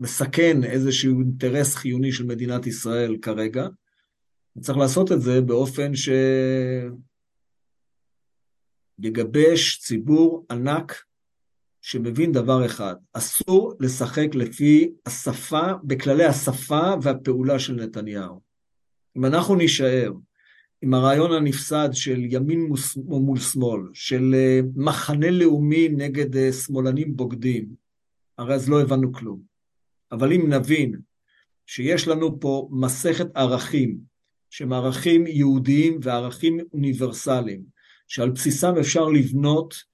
[0.00, 3.66] מסכן איזשהו אינטרס חיוני של מדינת ישראל כרגע.
[4.56, 5.92] וצריך לעשות את זה באופן
[9.00, 11.04] שיגבש ציבור ענק
[11.86, 18.40] שמבין דבר אחד, אסור לשחק לפי השפה, בכללי השפה והפעולה של נתניהו.
[19.16, 20.12] אם אנחנו נישאר
[20.82, 27.66] עם הרעיון הנפסד של ימין מול שמאל, של אה, מחנה לאומי נגד אה, שמאלנים בוגדים,
[28.38, 29.40] הרי אז לא הבנו כלום.
[30.12, 31.00] אבל אם נבין
[31.66, 33.98] שיש לנו פה מסכת ערכים,
[34.50, 37.62] שהם ערכים יהודיים וערכים אוניברסליים,
[38.08, 39.93] שעל בסיסם אפשר לבנות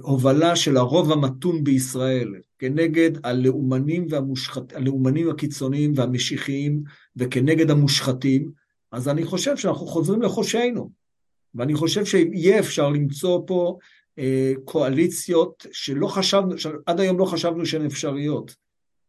[0.00, 6.82] הובלה של הרוב המתון בישראל כנגד הלאומנים, והמושחת, הלאומנים הקיצוניים והמשיחיים
[7.16, 8.50] וכנגד המושחתים,
[8.92, 10.90] אז אני חושב שאנחנו חוזרים לחושנו.
[11.54, 13.78] ואני חושב שיהיה אפשר למצוא פה
[14.18, 18.54] אה, קואליציות שלא חשבנו, שעד היום לא חשבנו שהן אפשריות.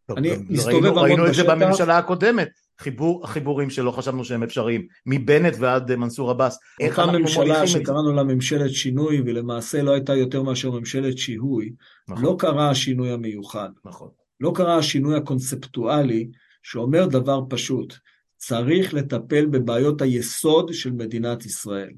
[0.08, 1.04] טוב, אני מסתובב המון בשטח.
[1.04, 2.50] ראינו את זה בממשלה הקודמת.
[2.80, 6.60] חיבור החיבורים שלא חשבנו שהם אפשריים, מבנט ועד מנסור עבאס.
[6.82, 11.74] אותה ממשלה שקראנו לה ממשלת שינוי, ולמעשה לא הייתה יותר מאשר ממשלת שיהוי,
[12.10, 12.26] נכון.
[12.26, 13.70] לא קרה השינוי המיוחד.
[13.86, 14.10] נכון.
[14.40, 16.28] לא קרה השינוי הקונספטואלי,
[16.64, 17.94] שאומר דבר פשוט,
[18.38, 21.92] צריך לטפל בבעיות היסוד של מדינת ישראל.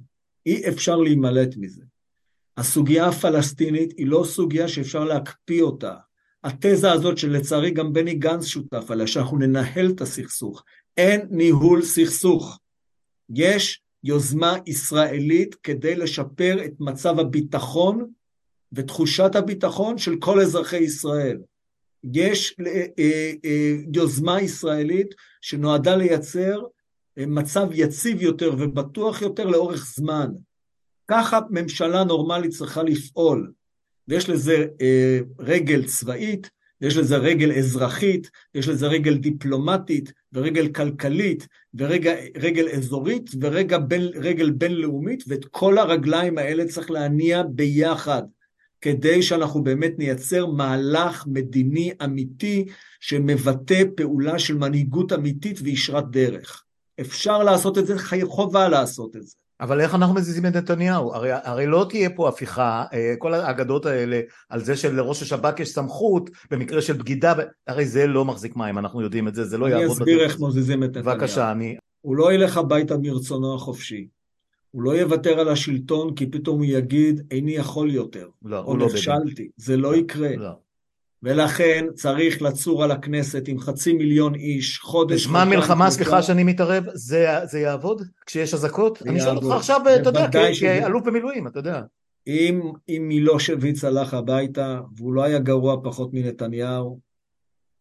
[0.45, 1.83] אי אפשר להימלט מזה.
[2.57, 5.93] הסוגיה הפלסטינית היא לא סוגיה שאפשר להקפיא אותה.
[6.45, 10.63] התזה הזאת שלצערי גם בני גנץ שותף עליה, שאנחנו ננהל את הסכסוך.
[10.97, 12.59] אין ניהול סכסוך.
[13.29, 18.07] יש יוזמה ישראלית כדי לשפר את מצב הביטחון
[18.73, 21.37] ותחושת הביטחון של כל אזרחי ישראל.
[22.13, 22.55] יש
[23.93, 26.61] יוזמה ישראלית שנועדה לייצר
[27.17, 30.31] מצב יציב יותר ובטוח יותר לאורך זמן.
[31.07, 33.51] ככה ממשלה נורמלית צריכה לפעול,
[34.07, 36.49] ויש לזה אה, רגל צבאית,
[36.81, 45.45] יש לזה רגל אזרחית, יש לזה רגל דיפלומטית, ורגל כלכלית, ורגל אזורית, ורגל בינלאומית, ואת
[45.45, 48.23] כל הרגליים האלה צריך להניע ביחד,
[48.81, 52.65] כדי שאנחנו באמת נייצר מהלך מדיני אמיתי,
[52.99, 56.63] שמבטא פעולה של מנהיגות אמיתית וישרת דרך.
[57.01, 59.35] אפשר לעשות את זה, חובה לעשות את זה.
[59.61, 61.13] אבל איך אנחנו מזיזים את נתניהו?
[61.13, 65.69] הרי, הרי לא תהיה פה הפיכה, אה, כל האגדות האלה על זה שלראש השב"כ יש
[65.69, 67.33] סמכות במקרה של בגידה,
[67.67, 69.85] הרי זה לא מחזיק מים, אנחנו יודעים את זה, זה לא יעבוד.
[69.85, 71.17] אני אסביר איך מזיזים את נתניהו.
[71.17, 71.77] בבקשה, אני...
[72.01, 74.07] הוא לא ילך הביתה מרצונו החופשי.
[74.71, 78.27] הוא לא יוותר על השלטון כי פתאום הוא יגיד, איני יכול יותר.
[78.45, 78.83] לא, הוא לא.
[78.83, 79.49] או נכשלתי.
[79.57, 80.35] זה לא יקרה.
[80.35, 80.51] לא.
[81.25, 85.25] ולכן צריך לצור על הכנסת עם חצי מיליון איש, חודש...
[85.25, 88.01] בזמן מלחמה, סליחה שאני מתערב, זה, זה יעבוד?
[88.25, 89.01] כשיש אזעקות?
[89.07, 90.27] אני שואל אותך עכשיו, אתה יודע,
[90.59, 91.81] כאלוף במילואים, אתה יודע.
[92.27, 96.99] אם, אם מילושוויץ הלך הביתה, והוא לא היה גרוע פחות מנתניהו,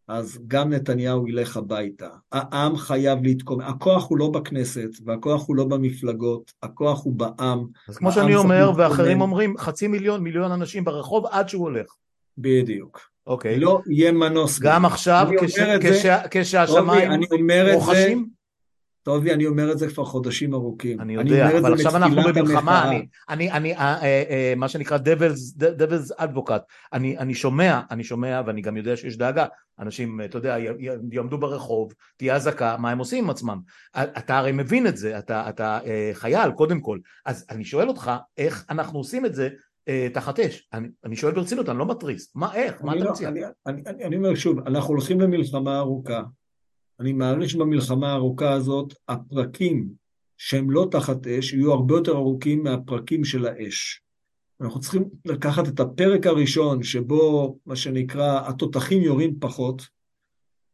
[0.07, 2.09] אז גם נתניהו ילך הביתה.
[2.31, 3.61] העם חייב להתקומם.
[3.61, 7.65] הכוח הוא לא בכנסת, והכוח הוא לא במפלגות, הכוח הוא בעם.
[7.89, 11.87] אז כמו שאני אומר, ואחרים אומרים, חצי מיליון, מיליון אנשים ברחוב עד שהוא הולך.
[12.37, 13.14] בדיוק.
[13.27, 13.59] אוקיי.
[13.59, 14.59] לא יהיה מנוס.
[14.59, 15.27] גם עכשיו,
[16.31, 17.21] כשהשמיים
[17.73, 18.35] רוחשים?
[19.05, 21.01] טובי, אני אומר את זה כבר חודשים ארוכים.
[21.01, 26.21] אני יודע, אבל עכשיו אנחנו במלחמה, אני, אני, אני, אה, אה, אה, מה שנקרא devil's,
[26.21, 29.45] advocate, אני, אני שומע, אני שומע ואני גם יודע שיש דאגה,
[29.79, 30.57] אנשים, אתה יודע,
[31.11, 33.59] יעמדו ברחוב, תהיה אזעקה, מה הם עושים עם עצמם?
[33.95, 35.79] אתה הרי מבין את זה, אתה, אתה
[36.13, 39.49] חייל קודם כל, אז אני שואל אותך, איך אנחנו עושים את זה אה,
[40.13, 40.67] תחת אש.
[40.73, 42.31] אני, אני שואל ברצינות, אני לא מתריס.
[42.35, 42.81] מה, איך?
[42.81, 43.29] מה אתה לא, מציע?
[43.29, 46.23] אני, אני, אני, אני אומר שוב, אנחנו הולכים למלחמה ארוכה.
[46.99, 49.89] אני מעריך שבמלחמה הארוכה הזאת, הפרקים
[50.37, 54.01] שהם לא תחת אש, יהיו הרבה יותר ארוכים מהפרקים של האש.
[54.61, 59.81] אנחנו צריכים לקחת את הפרק הראשון, שבו, מה שנקרא, התותחים יורים פחות,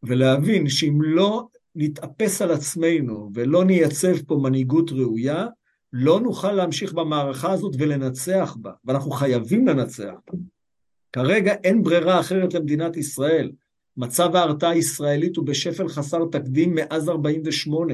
[0.04, 5.48] ולהבין שאם לא נתאפס על עצמנו ולא נייצב פה מנהיגות ראויה,
[5.94, 10.14] לא נוכל להמשיך במערכה הזאת ולנצח בה, ואנחנו חייבים לנצח.
[11.14, 13.52] כרגע אין ברירה אחרת למדינת ישראל.
[13.98, 17.94] מצב ההרתעה הישראלית הוא בשפל חסר תקדים מאז 48,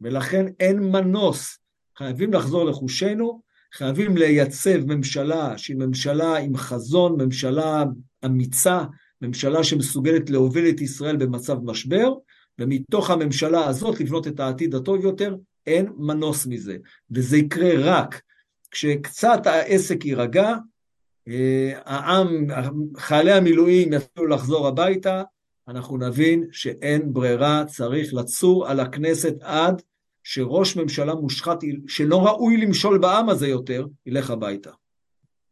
[0.00, 1.58] ולכן אין מנוס.
[1.98, 3.42] חייבים לחזור לחושנו,
[3.74, 7.84] חייבים לייצב ממשלה שהיא ממשלה עם חזון, ממשלה
[8.24, 8.84] אמיצה,
[9.22, 12.14] ממשלה שמסוגלת להוביל את ישראל במצב משבר,
[12.58, 16.76] ומתוך הממשלה הזאת לבנות את העתיד הטוב יותר, אין מנוס מזה,
[17.10, 18.22] וזה יקרה רק
[18.70, 20.54] כשקצת העסק יירגע,
[21.28, 22.46] אה, העם,
[22.96, 25.22] חיילי המילואים יתחילו לחזור הביתה,
[25.68, 29.82] אנחנו נבין שאין ברירה, צריך לצור על הכנסת עד
[30.24, 34.70] שראש ממשלה מושחת, שלא ראוי למשול בעם הזה יותר, ילך הביתה.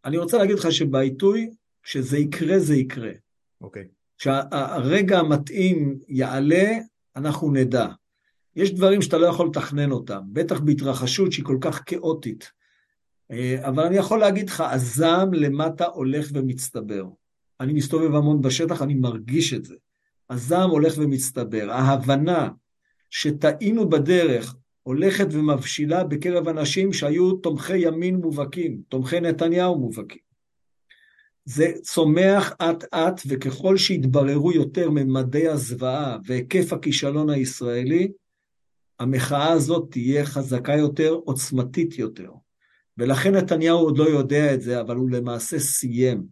[0.05, 1.51] אני רוצה להגיד לך שבעיתוי,
[1.83, 3.13] כשזה יקרה, זה יקרה.
[3.61, 3.83] אוקיי.
[3.83, 4.01] Okay.
[4.19, 6.79] כשהרגע המתאים יעלה,
[7.17, 7.87] אנחנו נדע.
[8.57, 12.53] יש דברים שאתה לא יכול לתכנן אותם, בטח בהתרחשות שהיא כל כך כאוטית.
[13.31, 17.05] אה, אבל אני יכול להגיד לך, הזעם למטה הולך ומצטבר.
[17.61, 19.75] אני מסתובב המון בשטח, אני מרגיש את זה.
[20.31, 21.71] הזעם הולך ומצטבר.
[21.71, 22.49] ההבנה
[23.11, 30.31] שטעינו בדרך הולכת ומבשילה בקרב אנשים שהיו תומכי ימין מובהקים, תומכי נתניהו מובהקים.
[31.45, 38.13] זה צומח אט-אט, וככל שהתבררו יותר ממדי הזוועה והיקף הכישלון הישראלי,
[39.01, 42.31] המחאה הזאת תהיה חזקה יותר, עוצמתית יותר.
[42.99, 46.27] ולכן נתניהו עוד לא יודע את זה, אבל הוא למעשה סיים.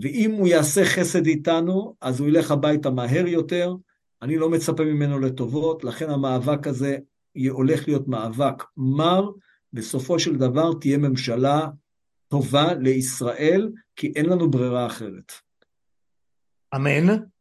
[0.00, 3.74] ואם הוא יעשה חסד איתנו, אז הוא ילך הביתה מהר יותר.
[4.22, 6.96] אני לא מצפה ממנו לטובות, לכן המאבק הזה
[7.50, 9.30] הולך להיות מאבק מר.
[9.72, 11.68] בסופו של דבר תהיה ממשלה
[12.28, 15.32] טובה לישראל, כי אין לנו ברירה אחרת.
[16.74, 17.31] אמן.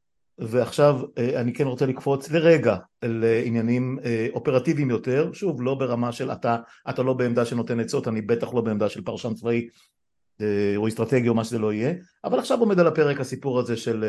[0.41, 6.31] ועכשיו אה, אני כן רוצה לקפוץ לרגע לעניינים אה, אופרטיביים יותר, שוב לא ברמה של
[6.31, 6.57] אתה,
[6.89, 9.67] אתה לא בעמדה שנותן עצות, אני בטח לא בעמדה של פרשן צבאי
[10.41, 13.77] אה, או אסטרטגי או מה שזה לא יהיה, אבל עכשיו עומד על הפרק הסיפור הזה
[13.77, 14.05] של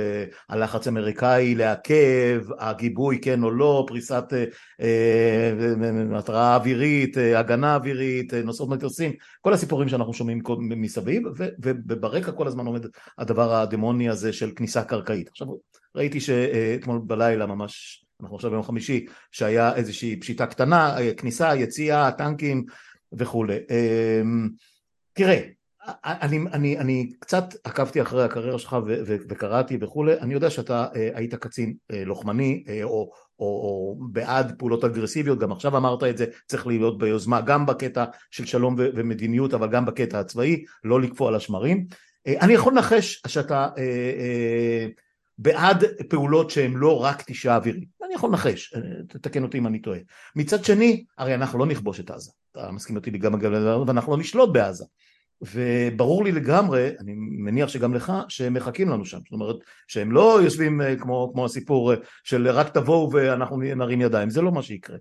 [0.49, 4.25] הלחץ האמריקאי לעכב, הגיבוי כן או לא, פריסת
[6.15, 11.23] התראה אווירית, הגנה אווירית, נוסעות מטוסים, כל הסיפורים שאנחנו שומעים מסביב,
[11.63, 12.87] וברקע כל הזמן עומד
[13.19, 15.29] הדבר הדמוני הזה של כניסה קרקעית.
[15.29, 15.47] עכשיו
[15.97, 22.65] ראיתי שאתמול בלילה ממש, אנחנו עכשיו ביום חמישי, שהיה איזושהי פשיטה קטנה, כניסה, יציאה, טנקים
[23.13, 23.57] וכולי.
[23.57, 24.49] אמ,
[25.13, 25.41] תראה,
[26.05, 28.77] אני, אני, אני קצת עקבתי אחרי הקריירה שלך
[29.07, 34.55] וקראתי וכולי, אני יודע שאתה אה, היית קצין אה, לוחמני אה, או, או, או בעד
[34.59, 39.55] פעולות אגרסיביות, גם עכשיו אמרת את זה, צריך להיות ביוזמה גם בקטע של שלום ומדיניות
[39.55, 41.87] אבל גם בקטע הצבאי, לא לקפוא על השמרים.
[42.27, 43.83] אני יכול לנחש שאתה אה,
[44.19, 44.87] אה,
[45.39, 49.79] בעד פעולות שהן לא רק תשעה אווירית, אני יכול לנחש, אה, תתקן אותי אם אני
[49.79, 49.99] טועה.
[50.37, 53.33] מצד שני, הרי אנחנו לא נכבוש את עזה, אתה מסכים אותי גם
[53.87, 54.85] ואנחנו לא נשלוט בעזה.
[55.43, 59.57] וברור לי לגמרי, אני מניח שגם לך, שהם מחכים לנו שם, זאת אומרת
[59.89, 64.43] שהם לא יושבים אה, כמו, כמו הסיפור אה, של רק תבואו ואנחנו נרים ידיים, זה
[64.43, 64.97] לא מה שיקרה.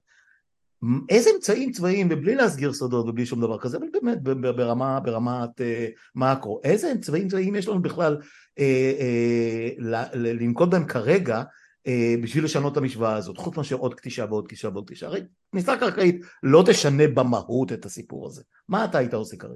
[1.09, 4.21] איזה אמצעים צבאיים, ובלי להסגיר סודות ובלי שום דבר כזה, אבל באמת
[4.55, 8.17] ברמה, ברמת אה, מאקרו, איזה אמצעים צבאיים יש לנו בכלל
[8.59, 11.43] אה, אה, לנקוט בהם כרגע
[11.87, 15.21] אה, בשביל לשנות את המשוואה הזאת, חוץ מאשר עוד קטישה ועוד קטישה ועוד קטישה, הרי
[15.51, 19.53] כניסה קרקעית לא תשנה במהות את הסיפור הזה, מה אתה היית עושה כרגע?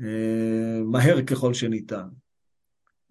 [0.02, 2.08] אה, מהר ככל שניתן.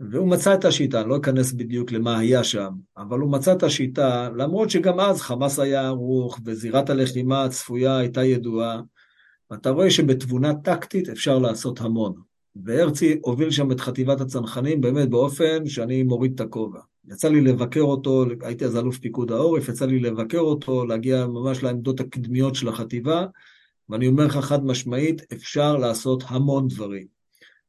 [0.00, 3.62] והוא מצא את השיטה, אני לא אכנס בדיוק למה היה שם, אבל הוא מצא את
[3.62, 8.80] השיטה, למרות שגם אז חמאס היה ערוך וזירת הלחימה הצפויה הייתה ידועה,
[9.50, 12.12] ואתה רואה שבתבונה טקטית אפשר לעשות המון.
[12.56, 16.80] והרצי הוביל שם את חטיבת הצנחנים באמת באופן שאני מוריד את הכובע.
[17.08, 21.62] יצא לי לבקר אותו, הייתי אז אלוף פיקוד העורף, יצא לי לבקר אותו, להגיע ממש
[21.62, 23.26] לעמדות הקדמיות של החטיבה,
[23.88, 27.06] ואני אומר לך חד משמעית, אפשר לעשות המון דברים.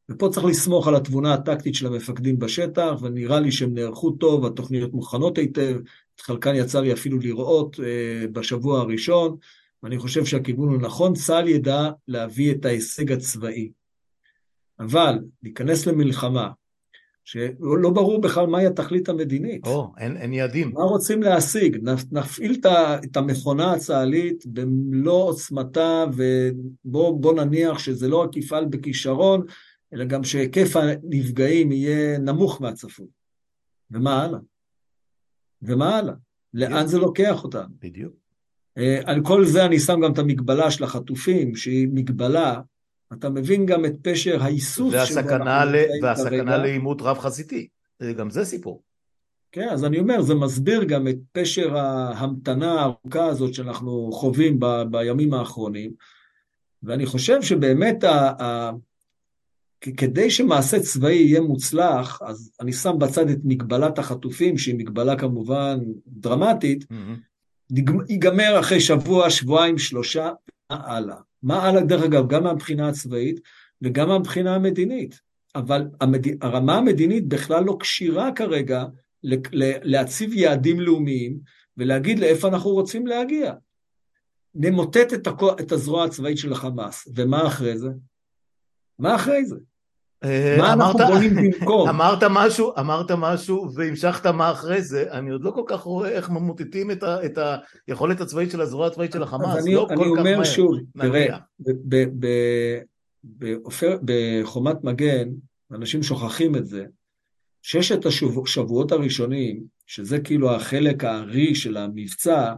[0.09, 4.93] ופה צריך לסמוך על התבונה הטקטית של המפקדים בשטח, ונראה לי שהם נערכו טוב, התוכניות
[4.93, 5.77] מוכנות היטב,
[6.15, 9.37] את חלקן יצא לי אפילו לראות אה, בשבוע הראשון,
[9.83, 13.71] ואני חושב שהכיוון הוא נכון, צה"ל ידע להביא את ההישג הצבאי.
[14.79, 16.49] אבל להיכנס למלחמה
[17.25, 19.65] שלא ברור בכלל מהי התכלית המדינית.
[19.65, 20.71] או, אין, אין יעדים.
[20.73, 21.77] מה רוצים להשיג?
[22.11, 22.61] נפעיל
[23.03, 26.05] את המכונה הצה"לית במלוא עוצמתה,
[26.85, 29.45] ובוא נניח שזה לא רק יפעל בכישרון,
[29.93, 33.07] אלא גם שהיקף הנפגעים יהיה נמוך מהצפוי.
[33.91, 34.39] ומה הלאה?
[35.61, 36.13] ומה הלאה?
[36.53, 37.73] לאן זה לוקח אותנו?
[37.79, 38.13] בדיוק.
[38.77, 42.61] אה, על כל זה אני שם גם את המגבלה של החטופים, שהיא מגבלה
[43.13, 45.75] אתה מבין גם את פשר האיסוף והסכנה, ל...
[46.01, 47.67] והסכנה לעימות רב חזיתי,
[48.17, 48.83] גם זה סיפור.
[49.51, 54.65] כן, אז אני אומר, זה מסביר גם את פשר ההמתנה הארוכה הזאת שאנחנו חווים ב...
[54.91, 55.91] בימים האחרונים,
[56.83, 58.71] ואני חושב שבאמת ה...
[59.87, 59.95] ה...
[59.97, 65.79] כדי שמעשה צבאי יהיה מוצלח, אז אני שם בצד את מגבלת החטופים, שהיא מגבלה כמובן
[66.07, 67.75] דרמטית, mm-hmm.
[68.09, 70.31] ייגמר אחרי שבוע, שבועיים, שלושה,
[70.69, 71.17] הלאה.
[71.43, 73.39] מה הלאה, דרך אגב, גם מהבחינה הצבאית
[73.81, 75.19] וגם מהבחינה המדינית.
[75.55, 76.43] אבל המד...
[76.43, 78.85] הרמה המדינית בכלל לא כשירה כרגע
[79.83, 81.39] להציב יעדים לאומיים
[81.77, 83.53] ולהגיד לאיפה אנחנו רוצים להגיע.
[84.55, 85.43] נמוטט את, הכ...
[85.59, 87.89] את הזרוע הצבאית של החמאס, ומה אחרי זה?
[88.99, 89.55] מה אחרי זה?
[90.23, 91.89] אה, מה אנחנו בונים במקום?
[91.89, 96.29] אמרת משהו, אמרת משהו והמשכת מה אחרי זה, אני עוד לא כל כך רואה איך
[96.29, 97.37] ממוטטים את, ה, את
[97.87, 101.37] היכולת הצבאית של הזרוע הצבאית של החמאס, אני, לא אני כל אומר כך שוב, תראה,
[104.03, 105.29] בחומת מגן,
[105.71, 106.85] אנשים שוכחים את זה,
[107.61, 112.53] ששת השבועות הראשונים, שזה כאילו החלק הארי של המבצע,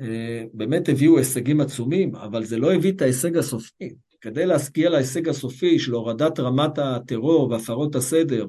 [0.00, 3.94] אה, באמת הביאו הישגים עצומים, אבל זה לא הביא את ההישג הסופי.
[4.20, 8.46] כדי להשקיע להישג הסופי של הורדת רמת הטרור והפרות הסדר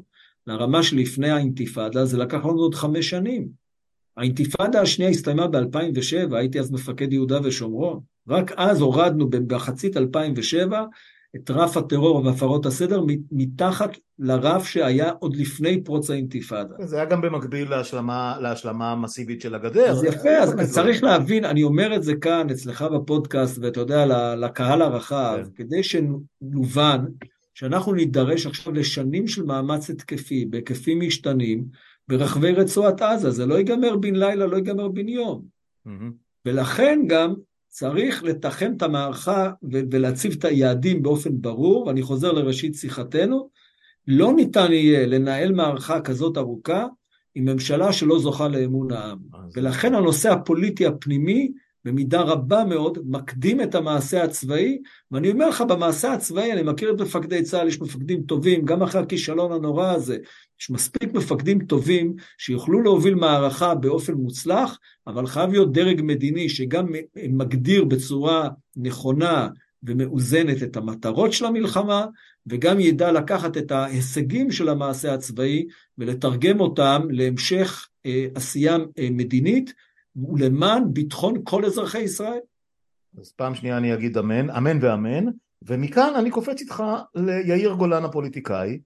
[0.47, 3.47] לרמה שלפני האינתיפאדה, זה לקח לנו עוד חמש שנים.
[4.17, 7.99] האינתיפאדה השנייה הסתיימה ב-2007, הייתי אז מפקד יהודה ושומרון.
[8.27, 10.85] רק אז הורדנו במחצית 2007
[11.35, 16.75] את רף הטרור והפרות הסדר מתחת לרף שהיה עוד לפני פרוץ האינתיפאדה.
[16.79, 19.91] זה היה גם במקביל להשלמה, להשלמה המסיבית של הגדר.
[19.91, 24.05] אז יפה, אז לא צריך להבין, אני אומר את זה כאן אצלך בפודקאסט, ואתה יודע,
[24.35, 25.49] לקהל הרחב, כן.
[25.55, 27.05] כדי שנובן
[27.53, 31.65] שאנחנו נידרש עכשיו לשנים של מאמץ התקפי, בהיקפים משתנים,
[32.07, 35.41] ברחבי רצועת עזה, זה לא ייגמר בן לילה, לא ייגמר בן יום.
[35.87, 36.11] Mm-hmm.
[36.45, 37.33] ולכן גם
[37.69, 39.51] צריך לתחם את המערכה
[39.91, 43.49] ולהציב את היעדים באופן ברור, ואני חוזר לראשית שיחתנו,
[44.07, 46.85] לא ניתן יהיה לנהל מערכה כזאת ארוכה
[47.35, 49.19] עם ממשלה שלא זוכה לאמון העם.
[49.55, 51.51] ולכן הנושא הפוליטי הפנימי
[51.85, 54.77] במידה רבה מאוד, מקדים את המעשה הצבאי,
[55.11, 59.01] ואני אומר לך, במעשה הצבאי, אני מכיר את מפקדי צה"ל, יש מפקדים טובים, גם אחרי
[59.01, 60.17] הכישלון הנורא הזה,
[60.61, 66.87] יש מספיק מפקדים טובים שיוכלו להוביל מערכה באופן מוצלח, אבל חייב להיות דרג מדיני שגם
[67.29, 69.47] מגדיר בצורה נכונה
[69.83, 72.05] ומאוזנת את המטרות של המלחמה,
[72.47, 75.65] וגם ידע לקחת את ההישגים של המעשה הצבאי
[75.97, 79.73] ולתרגם אותם להמשך אה, עשייה אה, מדינית
[80.15, 82.39] ולמען ביטחון כל אזרחי ישראל.
[83.17, 85.25] אז פעם שנייה אני אגיד אמן, אמן ואמן,
[85.61, 86.83] ומכאן אני קופץ איתך
[87.15, 88.79] ליאיר גולן הפוליטיקאי,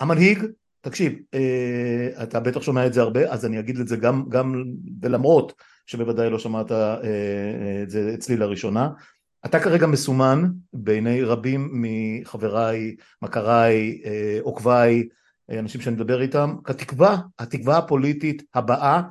[0.00, 0.44] המנהיג,
[0.80, 4.64] תקשיב, אה, אתה בטח שומע את זה הרבה, אז אני אגיד את זה גם, גם
[5.02, 5.52] ולמרות
[5.86, 8.90] שבוודאי לא שמעת אה, את זה אצלי לראשונה,
[9.46, 15.08] אתה כרגע מסומן בעיני רבים מחבריי, מכריי, אה, עוקביי,
[15.50, 19.02] אנשים שאני מדבר איתם, כתקווה, התקווה הפוליטית הבאה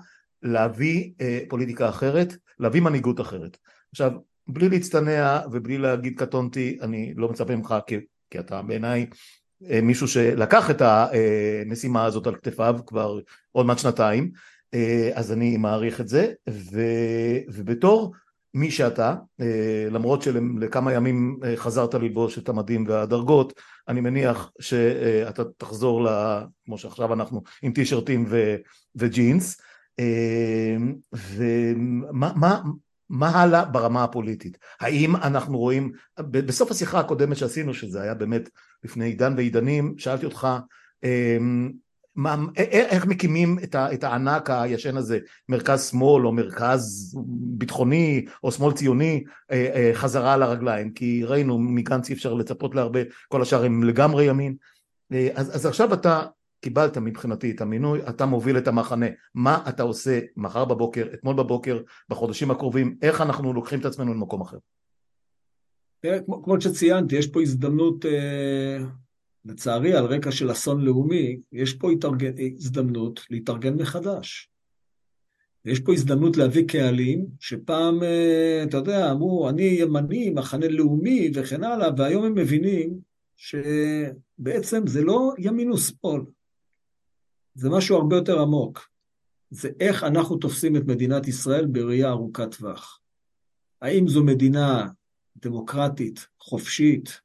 [0.44, 3.58] להביא אה, פוליטיקה אחרת, להביא מנהיגות אחרת.
[3.92, 4.12] עכשיו,
[4.48, 7.96] בלי להצטנע ובלי להגיד קטונתי, אני לא מצפה ממך כי,
[8.30, 9.06] כי אתה בעיניי
[9.70, 13.20] אה, מישהו שלקח את המשימה הזאת על כתפיו כבר
[13.52, 14.32] עוד מעט שנתיים,
[14.74, 16.82] אה, אז אני מעריך את זה, ו,
[17.48, 18.14] ובתור
[18.54, 23.54] מי שאתה, אה, למרות שלכמה ימים אה, חזרת ללבוש את המדים והדרגות,
[23.88, 26.10] אני מניח שאתה תחזור, ל,
[26.66, 28.26] כמו שעכשיו אנחנו, עם טישרטים
[28.96, 29.62] וג'ינס,
[31.14, 32.62] ומה מה,
[33.10, 34.58] מה הלאה ברמה הפוליטית?
[34.80, 38.50] האם אנחנו רואים, בסוף השיחה הקודמת שעשינו, שזה היה באמת
[38.84, 40.48] לפני עידן ועידנים, שאלתי אותך
[41.04, 41.72] אמ,
[42.16, 45.20] מה, איך מקימים את, הענק הישן הזה,
[45.50, 47.16] מרכז שמאל או מרכז
[47.58, 49.24] ביטחוני או שמאל ציוני
[49.94, 54.56] חזרה על הרגליים, כי ראינו מגנץ אי אפשר לצפות להרבה, כל השאר הם לגמרי ימין,
[55.36, 56.24] אז, אז עכשיו אתה
[56.62, 59.05] קיבלת מבחינתי את המינוי, אתה מוביל את המחנה,
[59.36, 64.41] מה אתה עושה מחר בבוקר, אתמול בבוקר, בחודשים הקרובים, איך אנחנו לוקחים את עצמנו למקום
[64.41, 64.57] אחר?
[66.26, 68.78] כמו, כמו שציינתי, יש פה הזדמנות, אה,
[69.45, 74.49] לצערי, על רקע של אסון לאומי, יש פה התארגן, הזדמנות להתארגן מחדש.
[75.66, 81.64] יש פה הזדמנות להביא קהלים, שפעם, אה, אתה יודע, אמרו, אני ימני, מחנה לאומי וכן
[81.64, 82.99] הלאה, והיום הם מבינים
[83.36, 86.22] שבעצם זה לא ימין ושמאל,
[87.54, 88.89] זה משהו הרבה יותר עמוק.
[89.49, 92.99] זה איך אנחנו תופסים את מדינת ישראל בראייה ארוכת טווח.
[93.82, 94.88] האם זו מדינה
[95.38, 97.22] דמוקרטית, חופשית,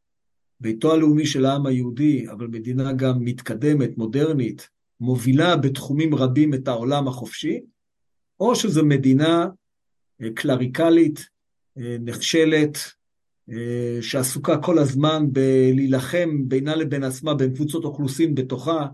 [0.60, 4.68] ביתו הלאומי של העם היהודי, אבל מדינה גם מתקדמת, מודרנית,
[5.00, 7.60] מובילה בתחומים רבים את העולם החופשי,
[8.40, 9.48] או שזו מדינה
[10.22, 11.28] אה, קלריקלית,
[11.78, 12.78] אה, נחשלת,
[13.50, 18.86] אה, שעסוקה כל הזמן בלהילחם בינה לבין עצמה, בין קבוצות אוכלוסין בתוכה,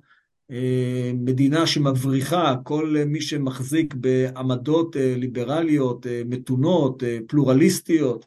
[1.14, 8.26] מדינה שמבריחה כל מי שמחזיק בעמדות אה, ליברליות, אה, מתונות, אה, פלורליסטיות.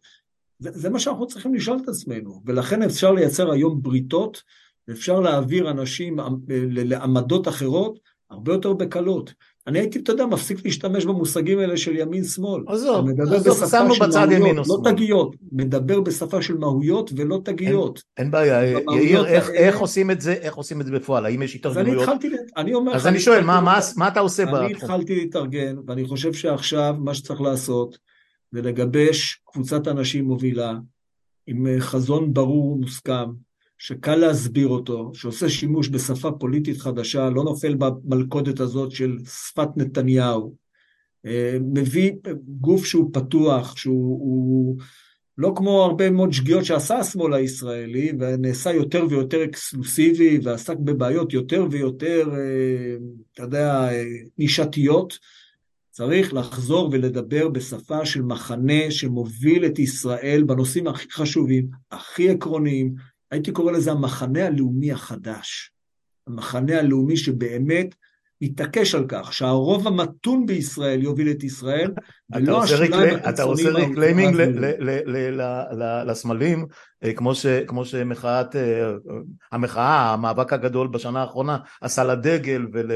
[0.59, 4.43] זה, זה מה שאנחנו צריכים לשאול את עצמנו, ולכן אפשר לייצר היום בריתות,
[4.87, 7.99] ואפשר להעביר אנשים לעמדות אחרות
[8.29, 9.33] הרבה יותר בקלות.
[9.67, 12.63] אני הייתי, אתה יודע, מפסיק להשתמש במושגים האלה של ימין-שמאל.
[12.67, 14.77] עזוב, עזוב, שמנו בצד ימין או שמאל.
[14.85, 18.03] לא תגיות, מדבר בשפה של מהויות ולא תגיות.
[18.17, 19.59] אין, אין בעיה, יאיר, איך, האלה...
[19.59, 21.25] איך עושים את זה, איך עושים את זה בפועל?
[21.25, 22.01] האם יש התארגנויות?
[22.01, 24.59] אז אני התחלתי, אני אומר אז אני שואל, מה, מה, מה אתה עושה בתחום?
[24.59, 27.97] אני התחלתי להתארגן, ואני חושב שעכשיו מה שצריך לעשות
[28.51, 30.73] זה לגבש קבוצת אנשים מובילה,
[31.47, 33.25] עם חזון ברור ומוסכם,
[33.77, 40.55] שקל להסביר אותו, שעושה שימוש בשפה פוליטית חדשה, לא נופל במלכודת הזאת של שפת נתניהו,
[41.25, 42.11] אה, מביא
[42.47, 44.77] גוף שהוא פתוח, שהוא
[45.37, 51.65] לא כמו הרבה מאוד שגיאות שעשה השמאל הישראלי, ונעשה יותר ויותר אקסקלוסיבי, ועסק בבעיות יותר
[51.71, 52.95] ויותר, אה,
[53.33, 53.89] אתה יודע,
[54.37, 55.19] נישתיות.
[55.91, 62.95] צריך לחזור ולדבר בשפה של מחנה שמוביל את ישראל בנושאים הכי חשובים, הכי עקרוניים,
[63.31, 65.71] הייתי קורא לזה המחנה הלאומי החדש.
[66.27, 67.95] המחנה הלאומי שבאמת
[68.41, 71.91] מתעקש על כך שהרוב המתון בישראל יוביל את ישראל,
[72.35, 73.29] ולא השוליים הקיצוניים.
[73.29, 74.35] אתה עושה reclaiming
[76.05, 76.65] לסמלים,
[77.03, 77.13] אה,
[77.67, 78.91] כמו שמחאת, אה,
[79.51, 82.91] המחאה, המאבק הגדול בשנה האחרונה עשה לדגל ול...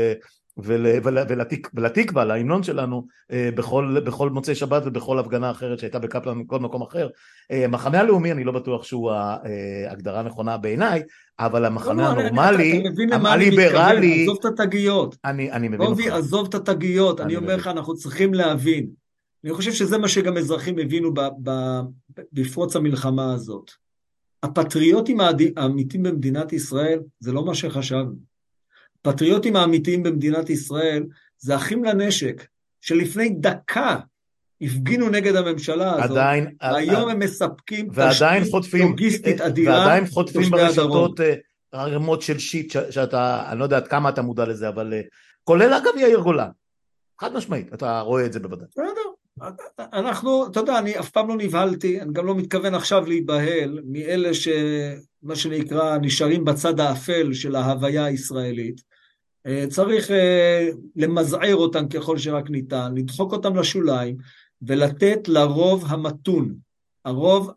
[0.63, 5.99] ול, ול, ולתק, ולתקווה, להמנון שלנו, אה, בכל, בכל מוצאי שבת ובכל הפגנה אחרת שהייתה
[5.99, 7.07] בקפלן בכל מקום אחר.
[7.51, 7.65] אה,
[7.99, 11.03] הלאומי, אני לא בטוח שהוא ההגדרה אה, הנכונה בעיניי,
[11.39, 12.83] אבל המחנה לא, לא הנורמלי,
[13.25, 14.23] הליברלי...
[14.23, 15.15] עזוב את התגיות.
[15.25, 16.05] אני, אני מבין אותך.
[16.11, 18.87] עזוב את התגיות, אני, אני אומר לך, אנחנו צריכים להבין.
[19.43, 21.13] אני חושב שזה מה שגם אזרחים הבינו
[22.33, 23.71] בפרוץ המלחמה הזאת.
[24.43, 25.19] הפטריוטים
[25.57, 28.28] האמיתיים במדינת ישראל זה לא מה שחשבנו.
[29.05, 31.03] הפטריוטים האמיתיים במדינת ישראל
[31.37, 32.47] זה אחים לנשק,
[32.81, 33.97] שלפני דקה
[34.61, 40.49] הפגינו נגד הממשלה הזאת, עדיין, והיום הם מספקים תשתית לוגיסטית אדירה ועדיין חוטפים.
[40.51, 41.33] ברשתות אה,
[41.71, 45.01] ערימות של שיט ש- שאתה, אני לא יודע עד כמה אתה מודע לזה, אבל אה,
[45.43, 46.49] כולל אגב יאיר גולן,
[47.21, 48.67] חד משמעית, אתה רואה את זה בוודאי.
[48.71, 49.45] בסדר.
[49.79, 54.33] אנחנו, אתה יודע, אני אף פעם לא נבהלתי, אני גם לא מתכוון עכשיו להיבהל מאלה
[55.23, 58.81] שמה שנקרא נשארים בצד האפל של ההוויה הישראלית.
[59.45, 64.17] אה, צריך אה, למזער אותם ככל שרק ניתן, לדחוק אותם לשוליים
[64.61, 66.55] ולתת לרוב המתון,
[67.05, 67.51] הרוב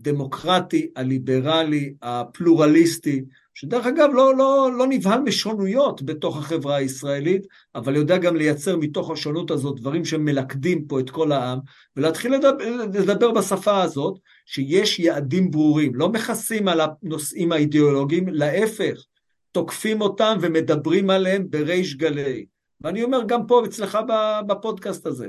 [0.00, 3.24] הדמוקרטי, הליברלי, הפלורליסטי,
[3.54, 9.10] שדרך אגב לא, לא, לא נבהל משונויות בתוך החברה הישראלית, אבל יודע גם לייצר מתוך
[9.10, 11.58] השונות הזאת דברים שמלכדים פה את כל העם,
[11.96, 19.04] ולהתחיל לדבר, לדבר בשפה הזאת, שיש יעדים ברורים, לא מכסים על הנושאים האידיאולוגיים, להפך,
[19.52, 22.46] תוקפים אותם ומדברים עליהם בריש גלי.
[22.80, 23.98] ואני אומר גם פה אצלך
[24.46, 25.28] בפודקאסט הזה,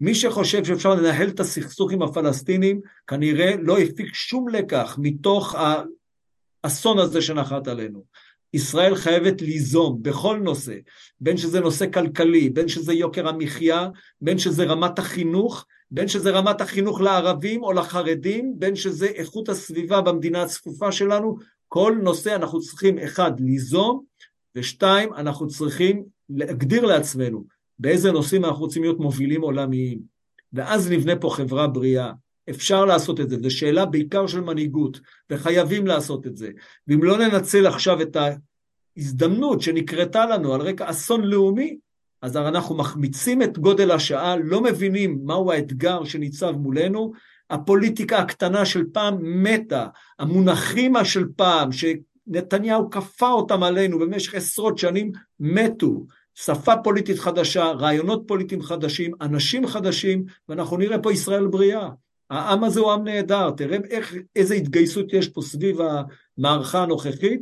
[0.00, 5.54] מי שחושב שאפשר לנהל את הסכסוך עם הפלסטינים, כנראה לא הפיק שום לקח מתוך
[6.64, 8.04] האסון הזה שנחת עלינו.
[8.54, 10.74] ישראל חייבת ליזום בכל נושא,
[11.20, 13.88] בין שזה נושא כלכלי, בין שזה יוקר המחיה,
[14.20, 20.00] בין שזה רמת החינוך, בין שזה רמת החינוך לערבים או לחרדים, בין שזה איכות הסביבה
[20.00, 21.36] במדינה הצפופה שלנו,
[21.68, 24.04] כל נושא אנחנו צריכים, אחד, ליזום,
[24.54, 30.16] ושתיים, אנחנו צריכים להגדיר לעצמנו באיזה נושאים אנחנו רוצים להיות מובילים עולמיים.
[30.52, 32.12] ואז נבנה פה חברה בריאה.
[32.50, 35.00] אפשר לעשות את זה, זו שאלה בעיקר של מנהיגות,
[35.30, 36.50] וחייבים לעשות את זה.
[36.88, 38.16] ואם לא ננצל עכשיו את
[38.96, 41.76] ההזדמנות שנקרתה לנו על רקע אסון לאומי,
[42.22, 47.12] אז אנחנו מחמיצים את גודל השעה, לא מבינים מהו האתגר שניצב מולנו,
[47.50, 49.86] הפוליטיקה הקטנה של פעם מתה,
[50.18, 56.06] המונחים של פעם, שנתניהו כפה אותם עלינו במשך עשרות שנים, מתו.
[56.38, 61.88] שפה פוליטית חדשה, רעיונות פוליטיים חדשים, אנשים חדשים, ואנחנו נראה פה ישראל בריאה.
[62.30, 65.78] העם הזה הוא עם נהדר, תראה איך, איזה התגייסות יש פה סביב
[66.38, 67.40] המערכה הנוכחית,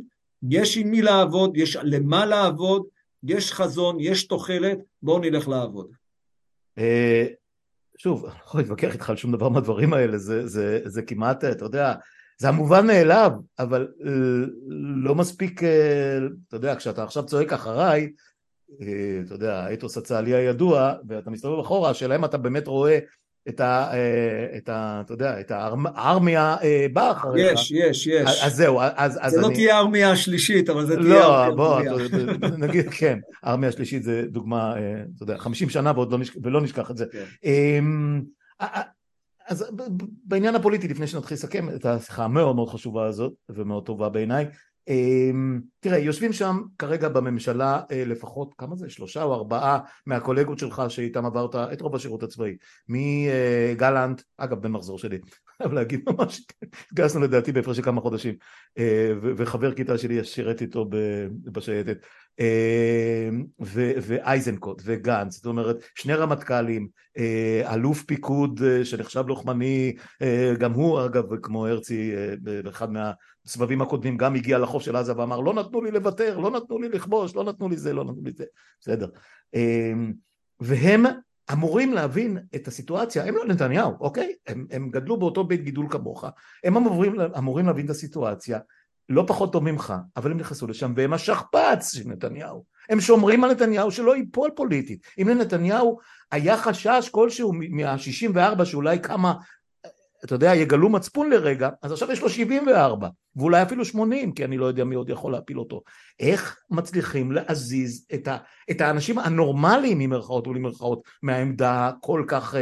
[0.49, 2.83] יש עם מי לעבוד, יש למה לעבוד,
[3.23, 5.87] יש חזון, יש תוחלת, בואו נלך לעבוד.
[7.97, 11.43] שוב, אני לא יכול להתווכח איתך על שום דבר מהדברים האלה, זה, זה, זה כמעט,
[11.43, 11.93] אתה יודע,
[12.37, 13.87] זה המובן מאליו, אבל
[14.95, 15.63] לא מספיק,
[16.47, 18.11] אתה יודע, כשאתה עכשיו צועק אחריי,
[19.25, 22.99] אתה יודע, האתוס הצה"לי הידוע, ואתה מסתובב אחורה, השאלה אם אתה באמת רואה
[23.49, 23.91] את ה...
[24.57, 25.01] את ה...
[25.05, 26.55] אתה יודע, את הארמיה
[26.93, 27.51] באה אחריך.
[27.53, 28.43] יש, יש, יש.
[28.43, 29.19] אז זהו, אז...
[29.27, 31.81] זה לא תהיה הארמיה השלישית, אבל זה תהיה לא, בוא,
[32.57, 34.75] נגיד, כן, הארמיה השלישית זה דוגמה,
[35.15, 35.93] אתה יודע, 50 שנה
[36.43, 37.05] ולא נשכח את זה.
[39.47, 39.65] אז
[40.23, 44.45] בעניין הפוליטי, לפני שנתחיל לסכם את השיחה המאוד מאוד חשובה הזאת, ומאוד טובה בעיניי,
[45.79, 48.89] תראה, יושבים שם כרגע בממשלה לפחות, כמה זה?
[48.89, 52.55] שלושה או ארבעה מהקולגות שלך שאיתם עברת את רוב השירות הצבאי.
[52.89, 55.19] מגלנט, אגב בן מחזור שלי,
[55.57, 56.41] חייב להגיד ממש,
[56.91, 58.35] התגייסנו לדעתי בהפרש של כמה חודשים,
[59.37, 60.89] וחבר כיתה שלי שירת איתו
[61.43, 61.97] בשייטת,
[64.01, 66.87] ואייזנקוט וגנץ, זאת אומרת שני רמטכ"לים,
[67.73, 69.95] אלוף פיקוד שנחשב לוחמני,
[70.59, 72.11] גם הוא אגב כמו הרצי
[72.41, 72.87] באחד
[73.45, 76.89] מהסבבים הקודמים גם הגיע לחוף של עזה ואמר לא נתנו לי לוותר, לא נתנו לי
[76.89, 78.45] לכבוש, לא נתנו לי זה, לא נתנו לי זה,
[78.81, 79.07] בסדר.
[80.59, 81.05] והם
[81.53, 84.33] אמורים להבין את הסיטואציה, הם לא נתניהו, אוקיי?
[84.47, 86.25] הם, הם גדלו באותו בית גידול כמוך,
[86.63, 88.59] הם אמורים, אמורים להבין את הסיטואציה,
[89.09, 92.65] לא פחות טוב ממך, אבל הם נכנסו לשם והם השכפ"ץ של נתניהו.
[92.89, 95.07] הם שומרים על נתניהו שלא ייפול פוליטית.
[95.21, 95.99] אם לנתניהו
[96.31, 99.33] היה חשש כלשהו מה-64 שאולי כמה,
[100.25, 104.57] אתה יודע, יגלו מצפון לרגע, אז עכשיו יש לו 74, ואולי אפילו 80, כי אני
[104.57, 105.81] לא יודע מי עוד יכול להפיל אותו.
[106.19, 108.37] איך מצליחים להזיז את, ה,
[108.71, 112.55] את האנשים הנורמליים, ממרכאות ולמרכאות, מהעמדה כל כך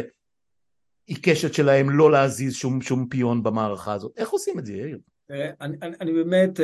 [1.05, 4.11] עיקשת שלהם לא להזיז שום, שום פיון במערכה הזאת?
[4.17, 4.99] איך עושים את זה, יאיר?
[5.29, 6.59] אני, אני, אני באמת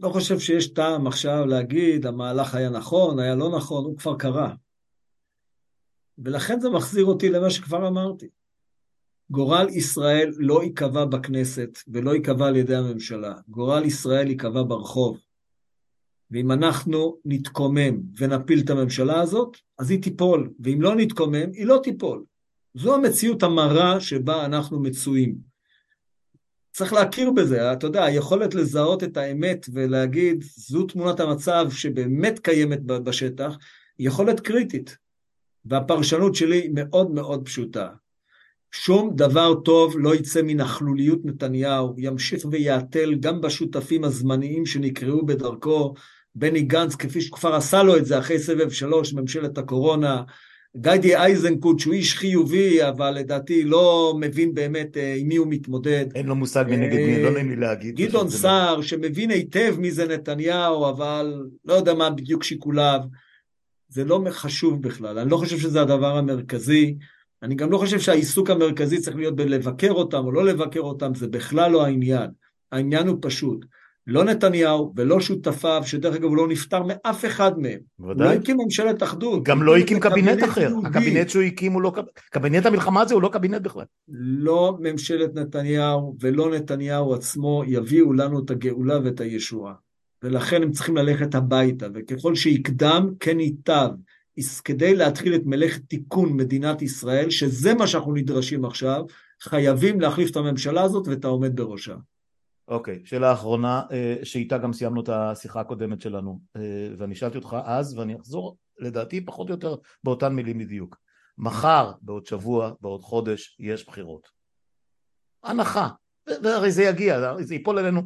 [0.00, 4.54] לא חושב שיש טעם עכשיו להגיד המהלך היה נכון, היה לא נכון, הוא כבר קרה.
[6.18, 8.28] ולכן זה מחזיר אותי למה שכבר אמרתי.
[9.30, 13.34] גורל ישראל לא ייקבע בכנסת ולא ייקבע על ידי הממשלה.
[13.48, 15.18] גורל ישראל ייקבע ברחוב.
[16.30, 20.50] ואם אנחנו נתקומם ונפיל את הממשלה הזאת, אז היא תיפול.
[20.60, 22.24] ואם לא נתקומם, היא לא תיפול.
[22.74, 25.36] זו המציאות המרה שבה אנחנו מצויים.
[26.72, 32.82] צריך להכיר בזה, אתה יודע, היכולת לזהות את האמת ולהגיד, זו תמונת המצב שבאמת קיימת
[32.82, 33.58] בשטח,
[33.98, 34.96] היא יכולת קריטית.
[35.64, 37.88] והפרשנות שלי מאוד מאוד פשוטה.
[38.76, 45.94] שום דבר טוב לא יצא מנכלוליות נתניהו, ימשיך ויעתל גם בשותפים הזמניים שנקראו בדרכו,
[46.34, 50.22] בני גנץ, כפי שכבר עשה לו את זה אחרי סבב שלוש, ממשלת הקורונה,
[50.76, 56.06] גיידי איזנקוט, שהוא איש חיובי, אבל לדעתי לא מבין באמת אה, עם מי הוא מתמודד.
[56.14, 57.96] אין לו מושג מנגד מי, לא נעים לי להגיד.
[57.96, 63.00] גדעון סער, שמבין היטב מי זה נתניהו, אבל לא יודע מה בדיוק שיקוליו.
[63.88, 66.94] זה לא חשוב בכלל, אני לא חושב שזה הדבר המרכזי.
[67.44, 71.28] אני גם לא חושב שהעיסוק המרכזי צריך להיות בלבקר אותם או לא לבקר אותם, זה
[71.28, 72.30] בכלל לא העניין.
[72.72, 73.64] העניין הוא פשוט.
[74.06, 77.78] לא נתניהו ולא שותפיו, שדרך אגב הוא לא נפטר מאף אחד מהם.
[77.98, 78.26] בוודאי.
[78.26, 79.42] הוא לא הקים ממשלת אחדות.
[79.42, 80.60] גם לא הקים קבינט, קבינט אחר.
[80.60, 80.88] יהודי.
[80.88, 81.92] הקבינט שהוא הקים הוא לא...
[82.30, 83.84] קבינט המלחמה הזה הוא לא קבינט בכלל.
[84.08, 89.74] לא ממשלת נתניהו ולא נתניהו עצמו יביאו לנו את הגאולה ואת הישועה.
[90.22, 93.88] ולכן הם צריכים ללכת הביתה, וככל שיקדם, כן ייטב.
[94.64, 99.04] כדי להתחיל את מלאכת תיקון מדינת ישראל, שזה מה שאנחנו נדרשים עכשיו,
[99.40, 101.94] חייבים להחליף את הממשלה הזאת ואת העומד בראשה.
[102.68, 107.38] אוקיי, okay, שאלה אחרונה, אה, שאיתה גם סיימנו את השיחה הקודמת שלנו, אה, ואני שאלתי
[107.38, 109.74] אותך אז, ואני אחזור לדעתי פחות או יותר
[110.04, 110.96] באותן מילים בדיוק.
[111.38, 114.28] מחר, בעוד שבוע, בעוד חודש, יש בחירות.
[115.44, 115.88] הנחה,
[116.42, 118.02] והרי זה יגיע, זה ייפול אלינו,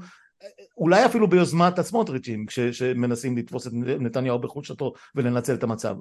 [0.78, 5.96] אולי אפילו ביוזמת הסמוטריצ'ים, שמנסים לתפוס את נתניהו בחולשתו ולנצל את המצב.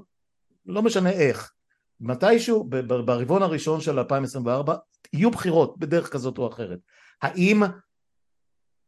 [0.65, 1.51] לא משנה איך.
[1.99, 2.63] מתישהו,
[3.05, 4.75] ברבעון הראשון של 2024,
[5.13, 6.80] יהיו בחירות בדרך כזאת או אחרת.
[7.21, 7.63] האם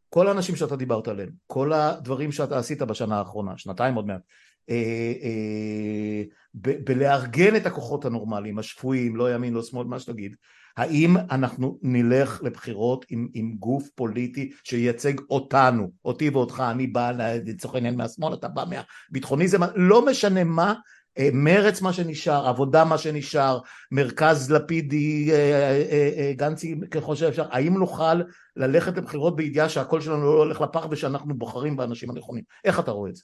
[0.10, 4.22] כל האנשים שאתה דיברת עליהם, כל הדברים שאתה עשית בשנה האחרונה, שנתיים עוד מעט,
[4.70, 6.24] אה, אה,
[6.54, 10.36] בלארגן את הכוחות הנורמליים, השפויים, לא ימין, לא שמאל, מה שתגיד,
[10.80, 17.12] האם אנחנו נלך לבחירות עם, עם גוף פוליטי שייצג אותנו, אותי ואותך, אני בא
[17.46, 20.74] לצורך העניין מהשמאל, אתה בא מהביטחוניזם, לא משנה מה,
[21.18, 23.60] אה, מרץ מה שנשאר, עבודה מה שנשאר,
[23.92, 28.22] מרכז לפידי, אה, אה, גנצי ככל שאפשר, האם נוכל
[28.56, 32.44] ללכת לבחירות בידיעה שהקול שלנו לא הולך לפח ושאנחנו בוחרים באנשים הנכונים?
[32.66, 33.24] איך אתה רואה את זה?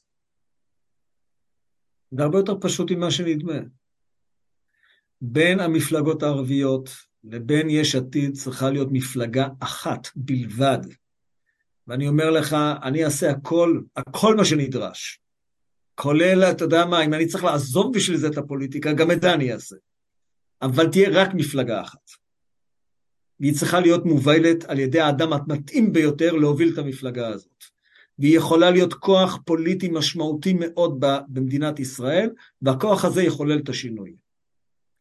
[2.12, 3.60] זה הרבה יותר פשוט ממה שנדמה.
[5.22, 6.90] בין המפלגות הערביות
[7.30, 10.80] לבין יש עתיד צריכה להיות מפלגה אחת בלבד.
[11.88, 15.20] ואני אומר לך, אני אעשה הכל, הכל מה שנדרש.
[15.96, 19.34] כולל, אתה יודע מה, אם אני צריך לעזוב בשביל זה את הפוליטיקה, גם את זה
[19.34, 19.76] אני אעשה.
[20.62, 22.12] אבל תהיה רק מפלגה אחת.
[23.40, 27.64] והיא צריכה להיות מובלת על ידי האדם המתאים ביותר להוביל את המפלגה הזאת.
[28.20, 32.30] והיא יכולה להיות כוח פוליטי משמעותי מאוד במדינת ישראל,
[32.62, 34.16] והכוח הזה יחולל את השינוי.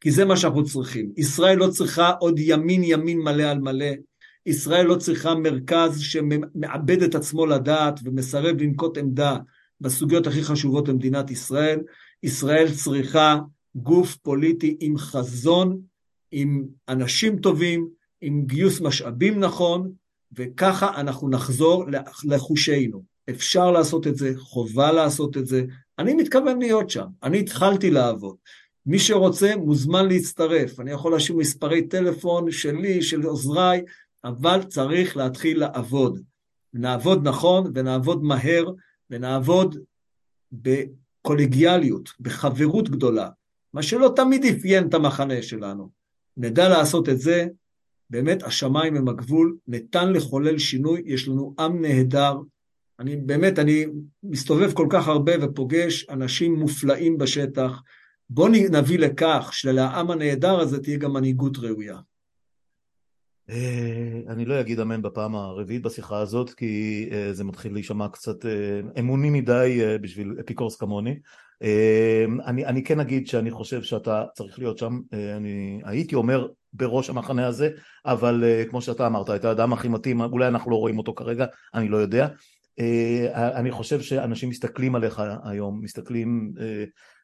[0.05, 1.11] כי זה מה שאנחנו צריכים.
[1.17, 3.91] ישראל לא צריכה עוד ימין ימין מלא על מלא,
[4.47, 9.37] ישראל לא צריכה מרכז שמאבד את עצמו לדעת ומסרב לנקוט עמדה
[9.81, 11.81] בסוגיות הכי חשובות למדינת ישראל.
[12.23, 13.39] ישראל צריכה
[13.77, 15.81] גוף פוליטי עם חזון,
[16.33, 17.89] עם אנשים טובים,
[18.21, 19.93] עם גיוס משאבים נכון,
[20.37, 21.85] וככה אנחנו נחזור
[22.25, 23.03] לחושינו.
[23.31, 25.65] אפשר לעשות את זה, חובה לעשות את זה.
[25.99, 28.37] אני מתכוון להיות שם, אני התחלתי לעבוד.
[28.87, 33.83] מי שרוצה מוזמן להצטרף, אני יכול להשאיר מספרי טלפון שלי, של עוזריי,
[34.25, 36.21] אבל צריך להתחיל לעבוד.
[36.75, 38.65] נעבוד נכון ונעבוד מהר
[39.11, 39.79] ונעבוד
[40.53, 43.29] בקולגיאליות, בחברות גדולה,
[43.73, 45.91] מה שלא תמיד אפיין את המחנה שלנו.
[46.37, 47.47] נדע לעשות את זה,
[48.11, 52.37] באמת השמיים הם הגבול, ניתן לחולל שינוי, יש לנו עם נהדר.
[53.01, 53.87] אני באמת, אני
[54.23, 57.83] מסתובב כל כך הרבה ופוגש אנשים מופלאים בשטח,
[58.31, 61.97] בואו נביא לכך שלעם הנהדר הזה תהיה גם מנהיגות ראויה.
[63.51, 68.47] אה, אני לא אגיד אמן בפעם הרביעית בשיחה הזאת כי אה, זה מתחיל להישמע קצת
[68.47, 71.19] אה, אמוני מדי בשביל אפיקורס כמוני
[72.47, 77.47] אני, אני כן אגיד שאני חושב שאתה צריך להיות שם אני הייתי אומר בראש המחנה
[77.47, 77.71] הזה
[78.07, 81.89] אבל כמו שאתה אמרת את האדם הכי מתאים אולי אנחנו לא רואים אותו כרגע אני
[81.89, 82.29] לא יודע
[83.35, 86.53] אני חושב שאנשים מסתכלים עליך היום מסתכלים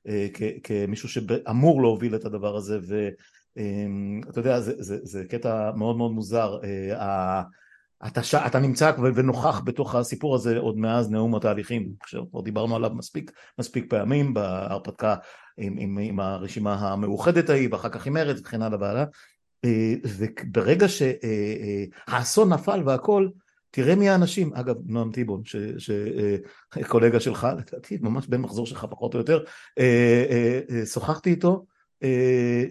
[0.09, 0.26] אה,
[0.62, 6.59] כמישהו שאמור להוביל את הדבר הזה ואתה יודע זה, זה, זה קטע מאוד מאוד מוזר
[6.64, 7.42] אה,
[8.07, 8.34] אתה, ש...
[8.34, 11.92] אתה נמצא ונוכח בתוך הסיפור הזה עוד מאז נאום התהליכים,
[12.30, 15.14] כבר דיברנו עליו מספיק, מספיק פעמים בהרפתקה
[15.59, 19.05] עם, עם, עם הרשימה המאוחדת ההיא ואחר כך עם מרץ וכן הלאה והלאה.
[19.64, 23.28] אה, וברגע שהאסון נפל והכל
[23.71, 25.43] תראה מי האנשים, אגב נועם טיבון,
[25.79, 29.45] שקולגה אה, שלך, לדעתי ממש בן מחזור שלך פחות או יותר,
[29.79, 30.25] אה,
[30.71, 31.66] אה, שוחחתי איתו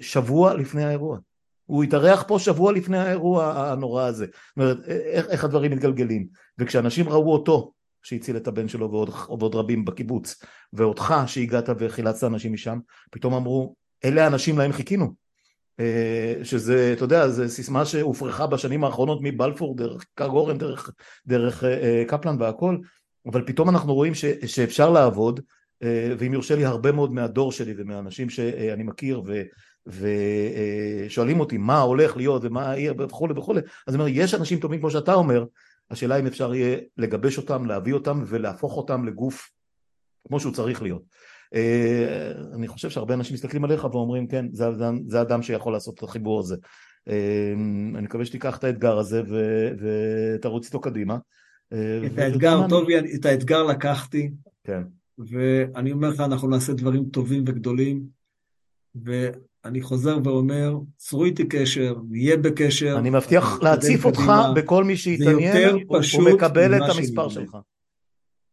[0.02, 1.18] שבוע לפני האירוע.
[1.66, 4.26] הוא התארח פה שבוע לפני האירוע הנורא הזה.
[4.26, 6.28] זאת אומרת, איך, איך הדברים מתגלגלים.
[6.58, 7.72] וכשאנשים ראו אותו,
[8.04, 10.43] שהציל את הבן שלו ועוד, ועוד רבים בקיבוץ,
[10.74, 12.80] ואותך שהגעת וחילצת אנשים משם,
[13.12, 13.76] פתאום אמרו,
[14.06, 15.14] אלה האנשים להם חיכינו.
[15.80, 20.89] אה, שזה, אתה יודע, זו סיסמה שהופרחה בשנים האחרונות מבלפור דרך קרגורן, דרך,
[21.27, 22.77] דרך אה, קפלן והכל,
[23.32, 25.39] אבל פתאום אנחנו רואים ש, שאפשר לעבוד,
[26.17, 29.41] ואם יורשה לי הרבה מאוד מהדור שלי ומהאנשים שאני מכיר ו...
[29.88, 33.61] ושואלים אותי מה הולך להיות ומה העיר וכולי וכולי?
[33.88, 35.45] אז אני אומר יש אנשים טובים כמו שאתה אומר
[35.91, 39.49] השאלה אם אפשר יהיה לגבש אותם להביא אותם ולהפוך אותם לגוף
[40.27, 41.01] כמו שהוא צריך להיות.
[41.01, 41.28] אה,
[42.56, 46.04] אני חושב שהרבה אנשים מסתכלים עליך ואומרים כן זה אדם, זה אדם שיכול לעשות את
[46.04, 46.56] החיבור הזה
[47.10, 47.54] אה,
[47.95, 49.22] אני מקווה שתיקח את האתגר הזה
[49.80, 51.18] ותרוץ איתו קדימה
[51.74, 54.32] אה, את האתגר, טובי, את האתגר לקחתי
[54.64, 54.82] כן
[55.20, 58.04] ואני אומר לך אנחנו נעשה דברים טובים וגדולים
[59.04, 62.97] ואני חוזר ואומר, צרו איתי קשר, נהיה בקשר.
[62.97, 67.58] אני מבטיח להציף אותך בכל מי שיתעניין, הוא מקבל את המספר שלך.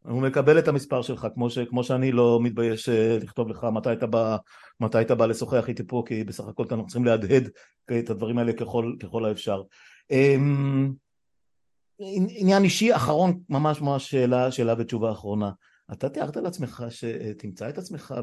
[0.09, 3.93] הוא מקבל את המספר שלך, כמו, ש, כמו שאני לא מתבייש אה, לכתוב לך מתי
[3.93, 4.37] אתה בא,
[4.81, 7.49] מתי אתה בא לשוחח איתי פה, כי בסך הכל אנחנו צריכים להדהד
[7.99, 9.63] את הדברים האלה ככל, ככל האפשר.
[10.11, 10.93] אמ,
[12.29, 15.51] עניין אישי אחרון, ממש ממש שאלה, שאלה ותשובה אחרונה.
[15.93, 18.15] אתה תיארת לעצמך שתמצא את עצמך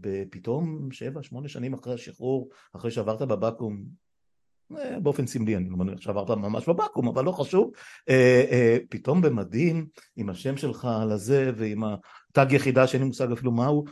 [0.00, 3.84] בפתאום שבע, שמונה שנים אחרי השחרור, אחרי שעברת בבקו"ם,
[5.02, 7.70] באופן סמלי, אני לא מניח שעברת ממש בבקו"ם, אבל לא חשוב,
[8.08, 9.86] אה, אה, פתאום במדים,
[10.16, 13.84] עם השם שלך על הזה ועם התג יחידה שאין לי מושג אפילו מהו,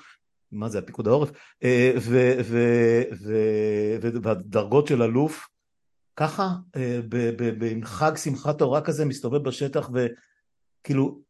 [0.53, 1.31] מה זה, הפיקוד העורף,
[4.23, 5.49] והדרגות של אלוף,
[6.17, 6.51] ככה,
[7.71, 11.21] עם חג שמחת תורה כזה, מסתובב בשטח וכאילו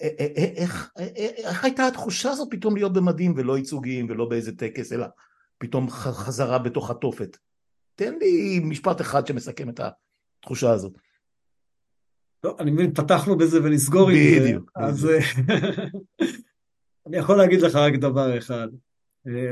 [0.00, 5.06] איך הייתה התחושה הזאת פתאום להיות במדים ולא ייצוגיים ולא באיזה טקס אלא
[5.58, 7.36] פתאום חזרה בתוך התופת
[7.98, 9.80] תן לי משפט אחד שמסכם את
[10.40, 10.92] התחושה הזאת.
[12.44, 14.40] לא, אני מבין, פתחנו בזה ונסגור עם זה.
[14.40, 14.70] בדיוק.
[14.74, 15.08] אז
[17.06, 18.68] אני יכול להגיד לך רק דבר אחד.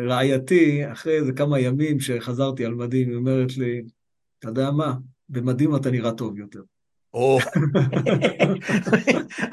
[0.08, 3.82] רעייתי, אחרי איזה כמה ימים שחזרתי על מדים, היא אומרת לי,
[4.38, 4.94] אתה יודע מה,
[5.28, 6.62] במדים אתה נראה טוב יותר.
[7.16, 7.38] או,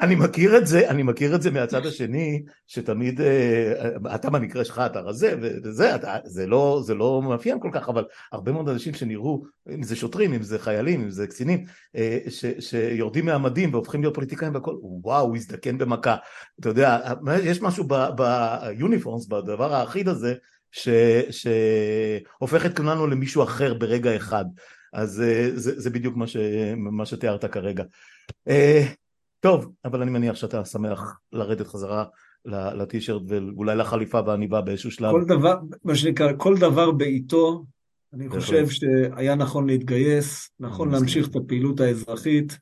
[0.02, 4.82] אני מכיר את זה, אני מכיר את זה מהצד השני, שתמיד, אה, אתה במקרה שלך
[4.86, 8.94] אתה רזה, וזה, אתה, זה לא, זה לא מאפיין כל כך, אבל הרבה מאוד אנשים
[8.94, 9.42] שנראו,
[9.74, 11.64] אם זה שוטרים, אם זה חיילים, אם זה קצינים,
[11.96, 16.16] אה, ש, שיורדים מהמדים והופכים להיות פוליטיקאים והכל, וואו, הוא הזדקן במכה.
[16.60, 16.98] אתה יודע,
[17.42, 17.84] יש משהו
[18.16, 20.34] ביוניפורמס, בדבר האחיד הזה,
[21.30, 24.44] שהופך את כולנו למישהו אחר ברגע אחד.
[24.94, 26.36] אז אה, זה, זה בדיוק מה, ש,
[26.76, 27.84] מה שתיארת כרגע.
[28.48, 28.82] אה,
[29.40, 32.04] טוב, אבל אני מניח שאתה שמח לרדת חזרה
[32.46, 35.10] לטישרט ואולי לחליפה והעניבה באיזשהו שלב.
[35.10, 37.64] כל דבר, מה שנקרא, כל דבר בעיתו,
[38.12, 42.58] אני חושב שהיה נכון להתגייס, נכון להמשיך את הפעילות האזרחית.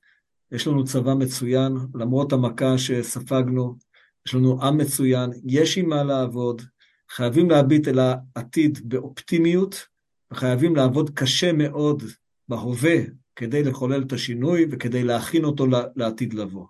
[0.53, 3.77] יש לנו צבא מצוין, למרות המכה שספגנו,
[4.27, 6.63] יש לנו עם מצוין, יש עם מה לעבוד,
[7.11, 9.87] חייבים להביט אל העתיד באופטימיות,
[10.33, 12.03] וחייבים לעבוד קשה מאוד
[12.53, 12.97] בהווה
[13.37, 16.67] כדי לחולל את השינוי וכדי להכין אותו לעתיד לבוא.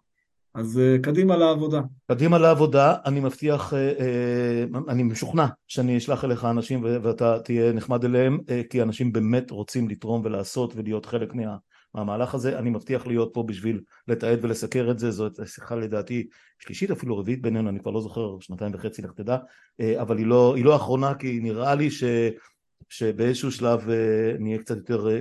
[0.54, 1.80] אז אה, קדימה לעבודה.
[2.08, 8.04] קדימה לעבודה, אני מבטיח, אה, אה, אני משוכנע שאני אשלח אליך אנשים ואתה תהיה נחמד
[8.04, 8.38] אליהם,
[8.70, 11.56] כי אנשים באמת רוצים לתרום ולעשות ולהיות חלק מה,
[11.94, 12.58] מהמהלך הזה.
[12.58, 16.26] אני מבטיח להיות פה בשביל לתעד ולסקר את זה, זאת שיחה לדעתי
[16.58, 19.36] שלישית אפילו רביעית בינינו, אני כבר לא זוכר, שנתיים וחצי לך תדע,
[20.00, 22.04] אבל היא לא, היא לא אחרונה כי נראה לי ש...
[22.92, 25.20] שבאיזשהו שלב אה, נהיה קצת יותר, אה,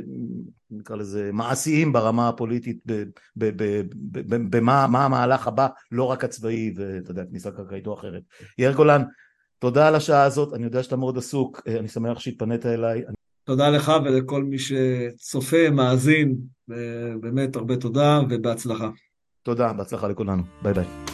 [0.71, 2.77] נקרא לזה, מעשיים ברמה הפוליטית,
[4.25, 8.21] במה המהלך הבא, לא רק הצבאי, ואתה יודע, כניסה קרקעית או אחרת.
[8.57, 9.01] יאיר גולן,
[9.59, 13.01] תודה על השעה הזאת, אני יודע שאתה מאוד עסוק, אה, אני שמח שהתפנית אליי.
[13.43, 16.35] תודה לך ולכל מי שצופה, מאזין,
[17.21, 18.89] באמת הרבה תודה ובהצלחה.
[19.43, 21.10] תודה, בהצלחה לכולנו, ביי ביי.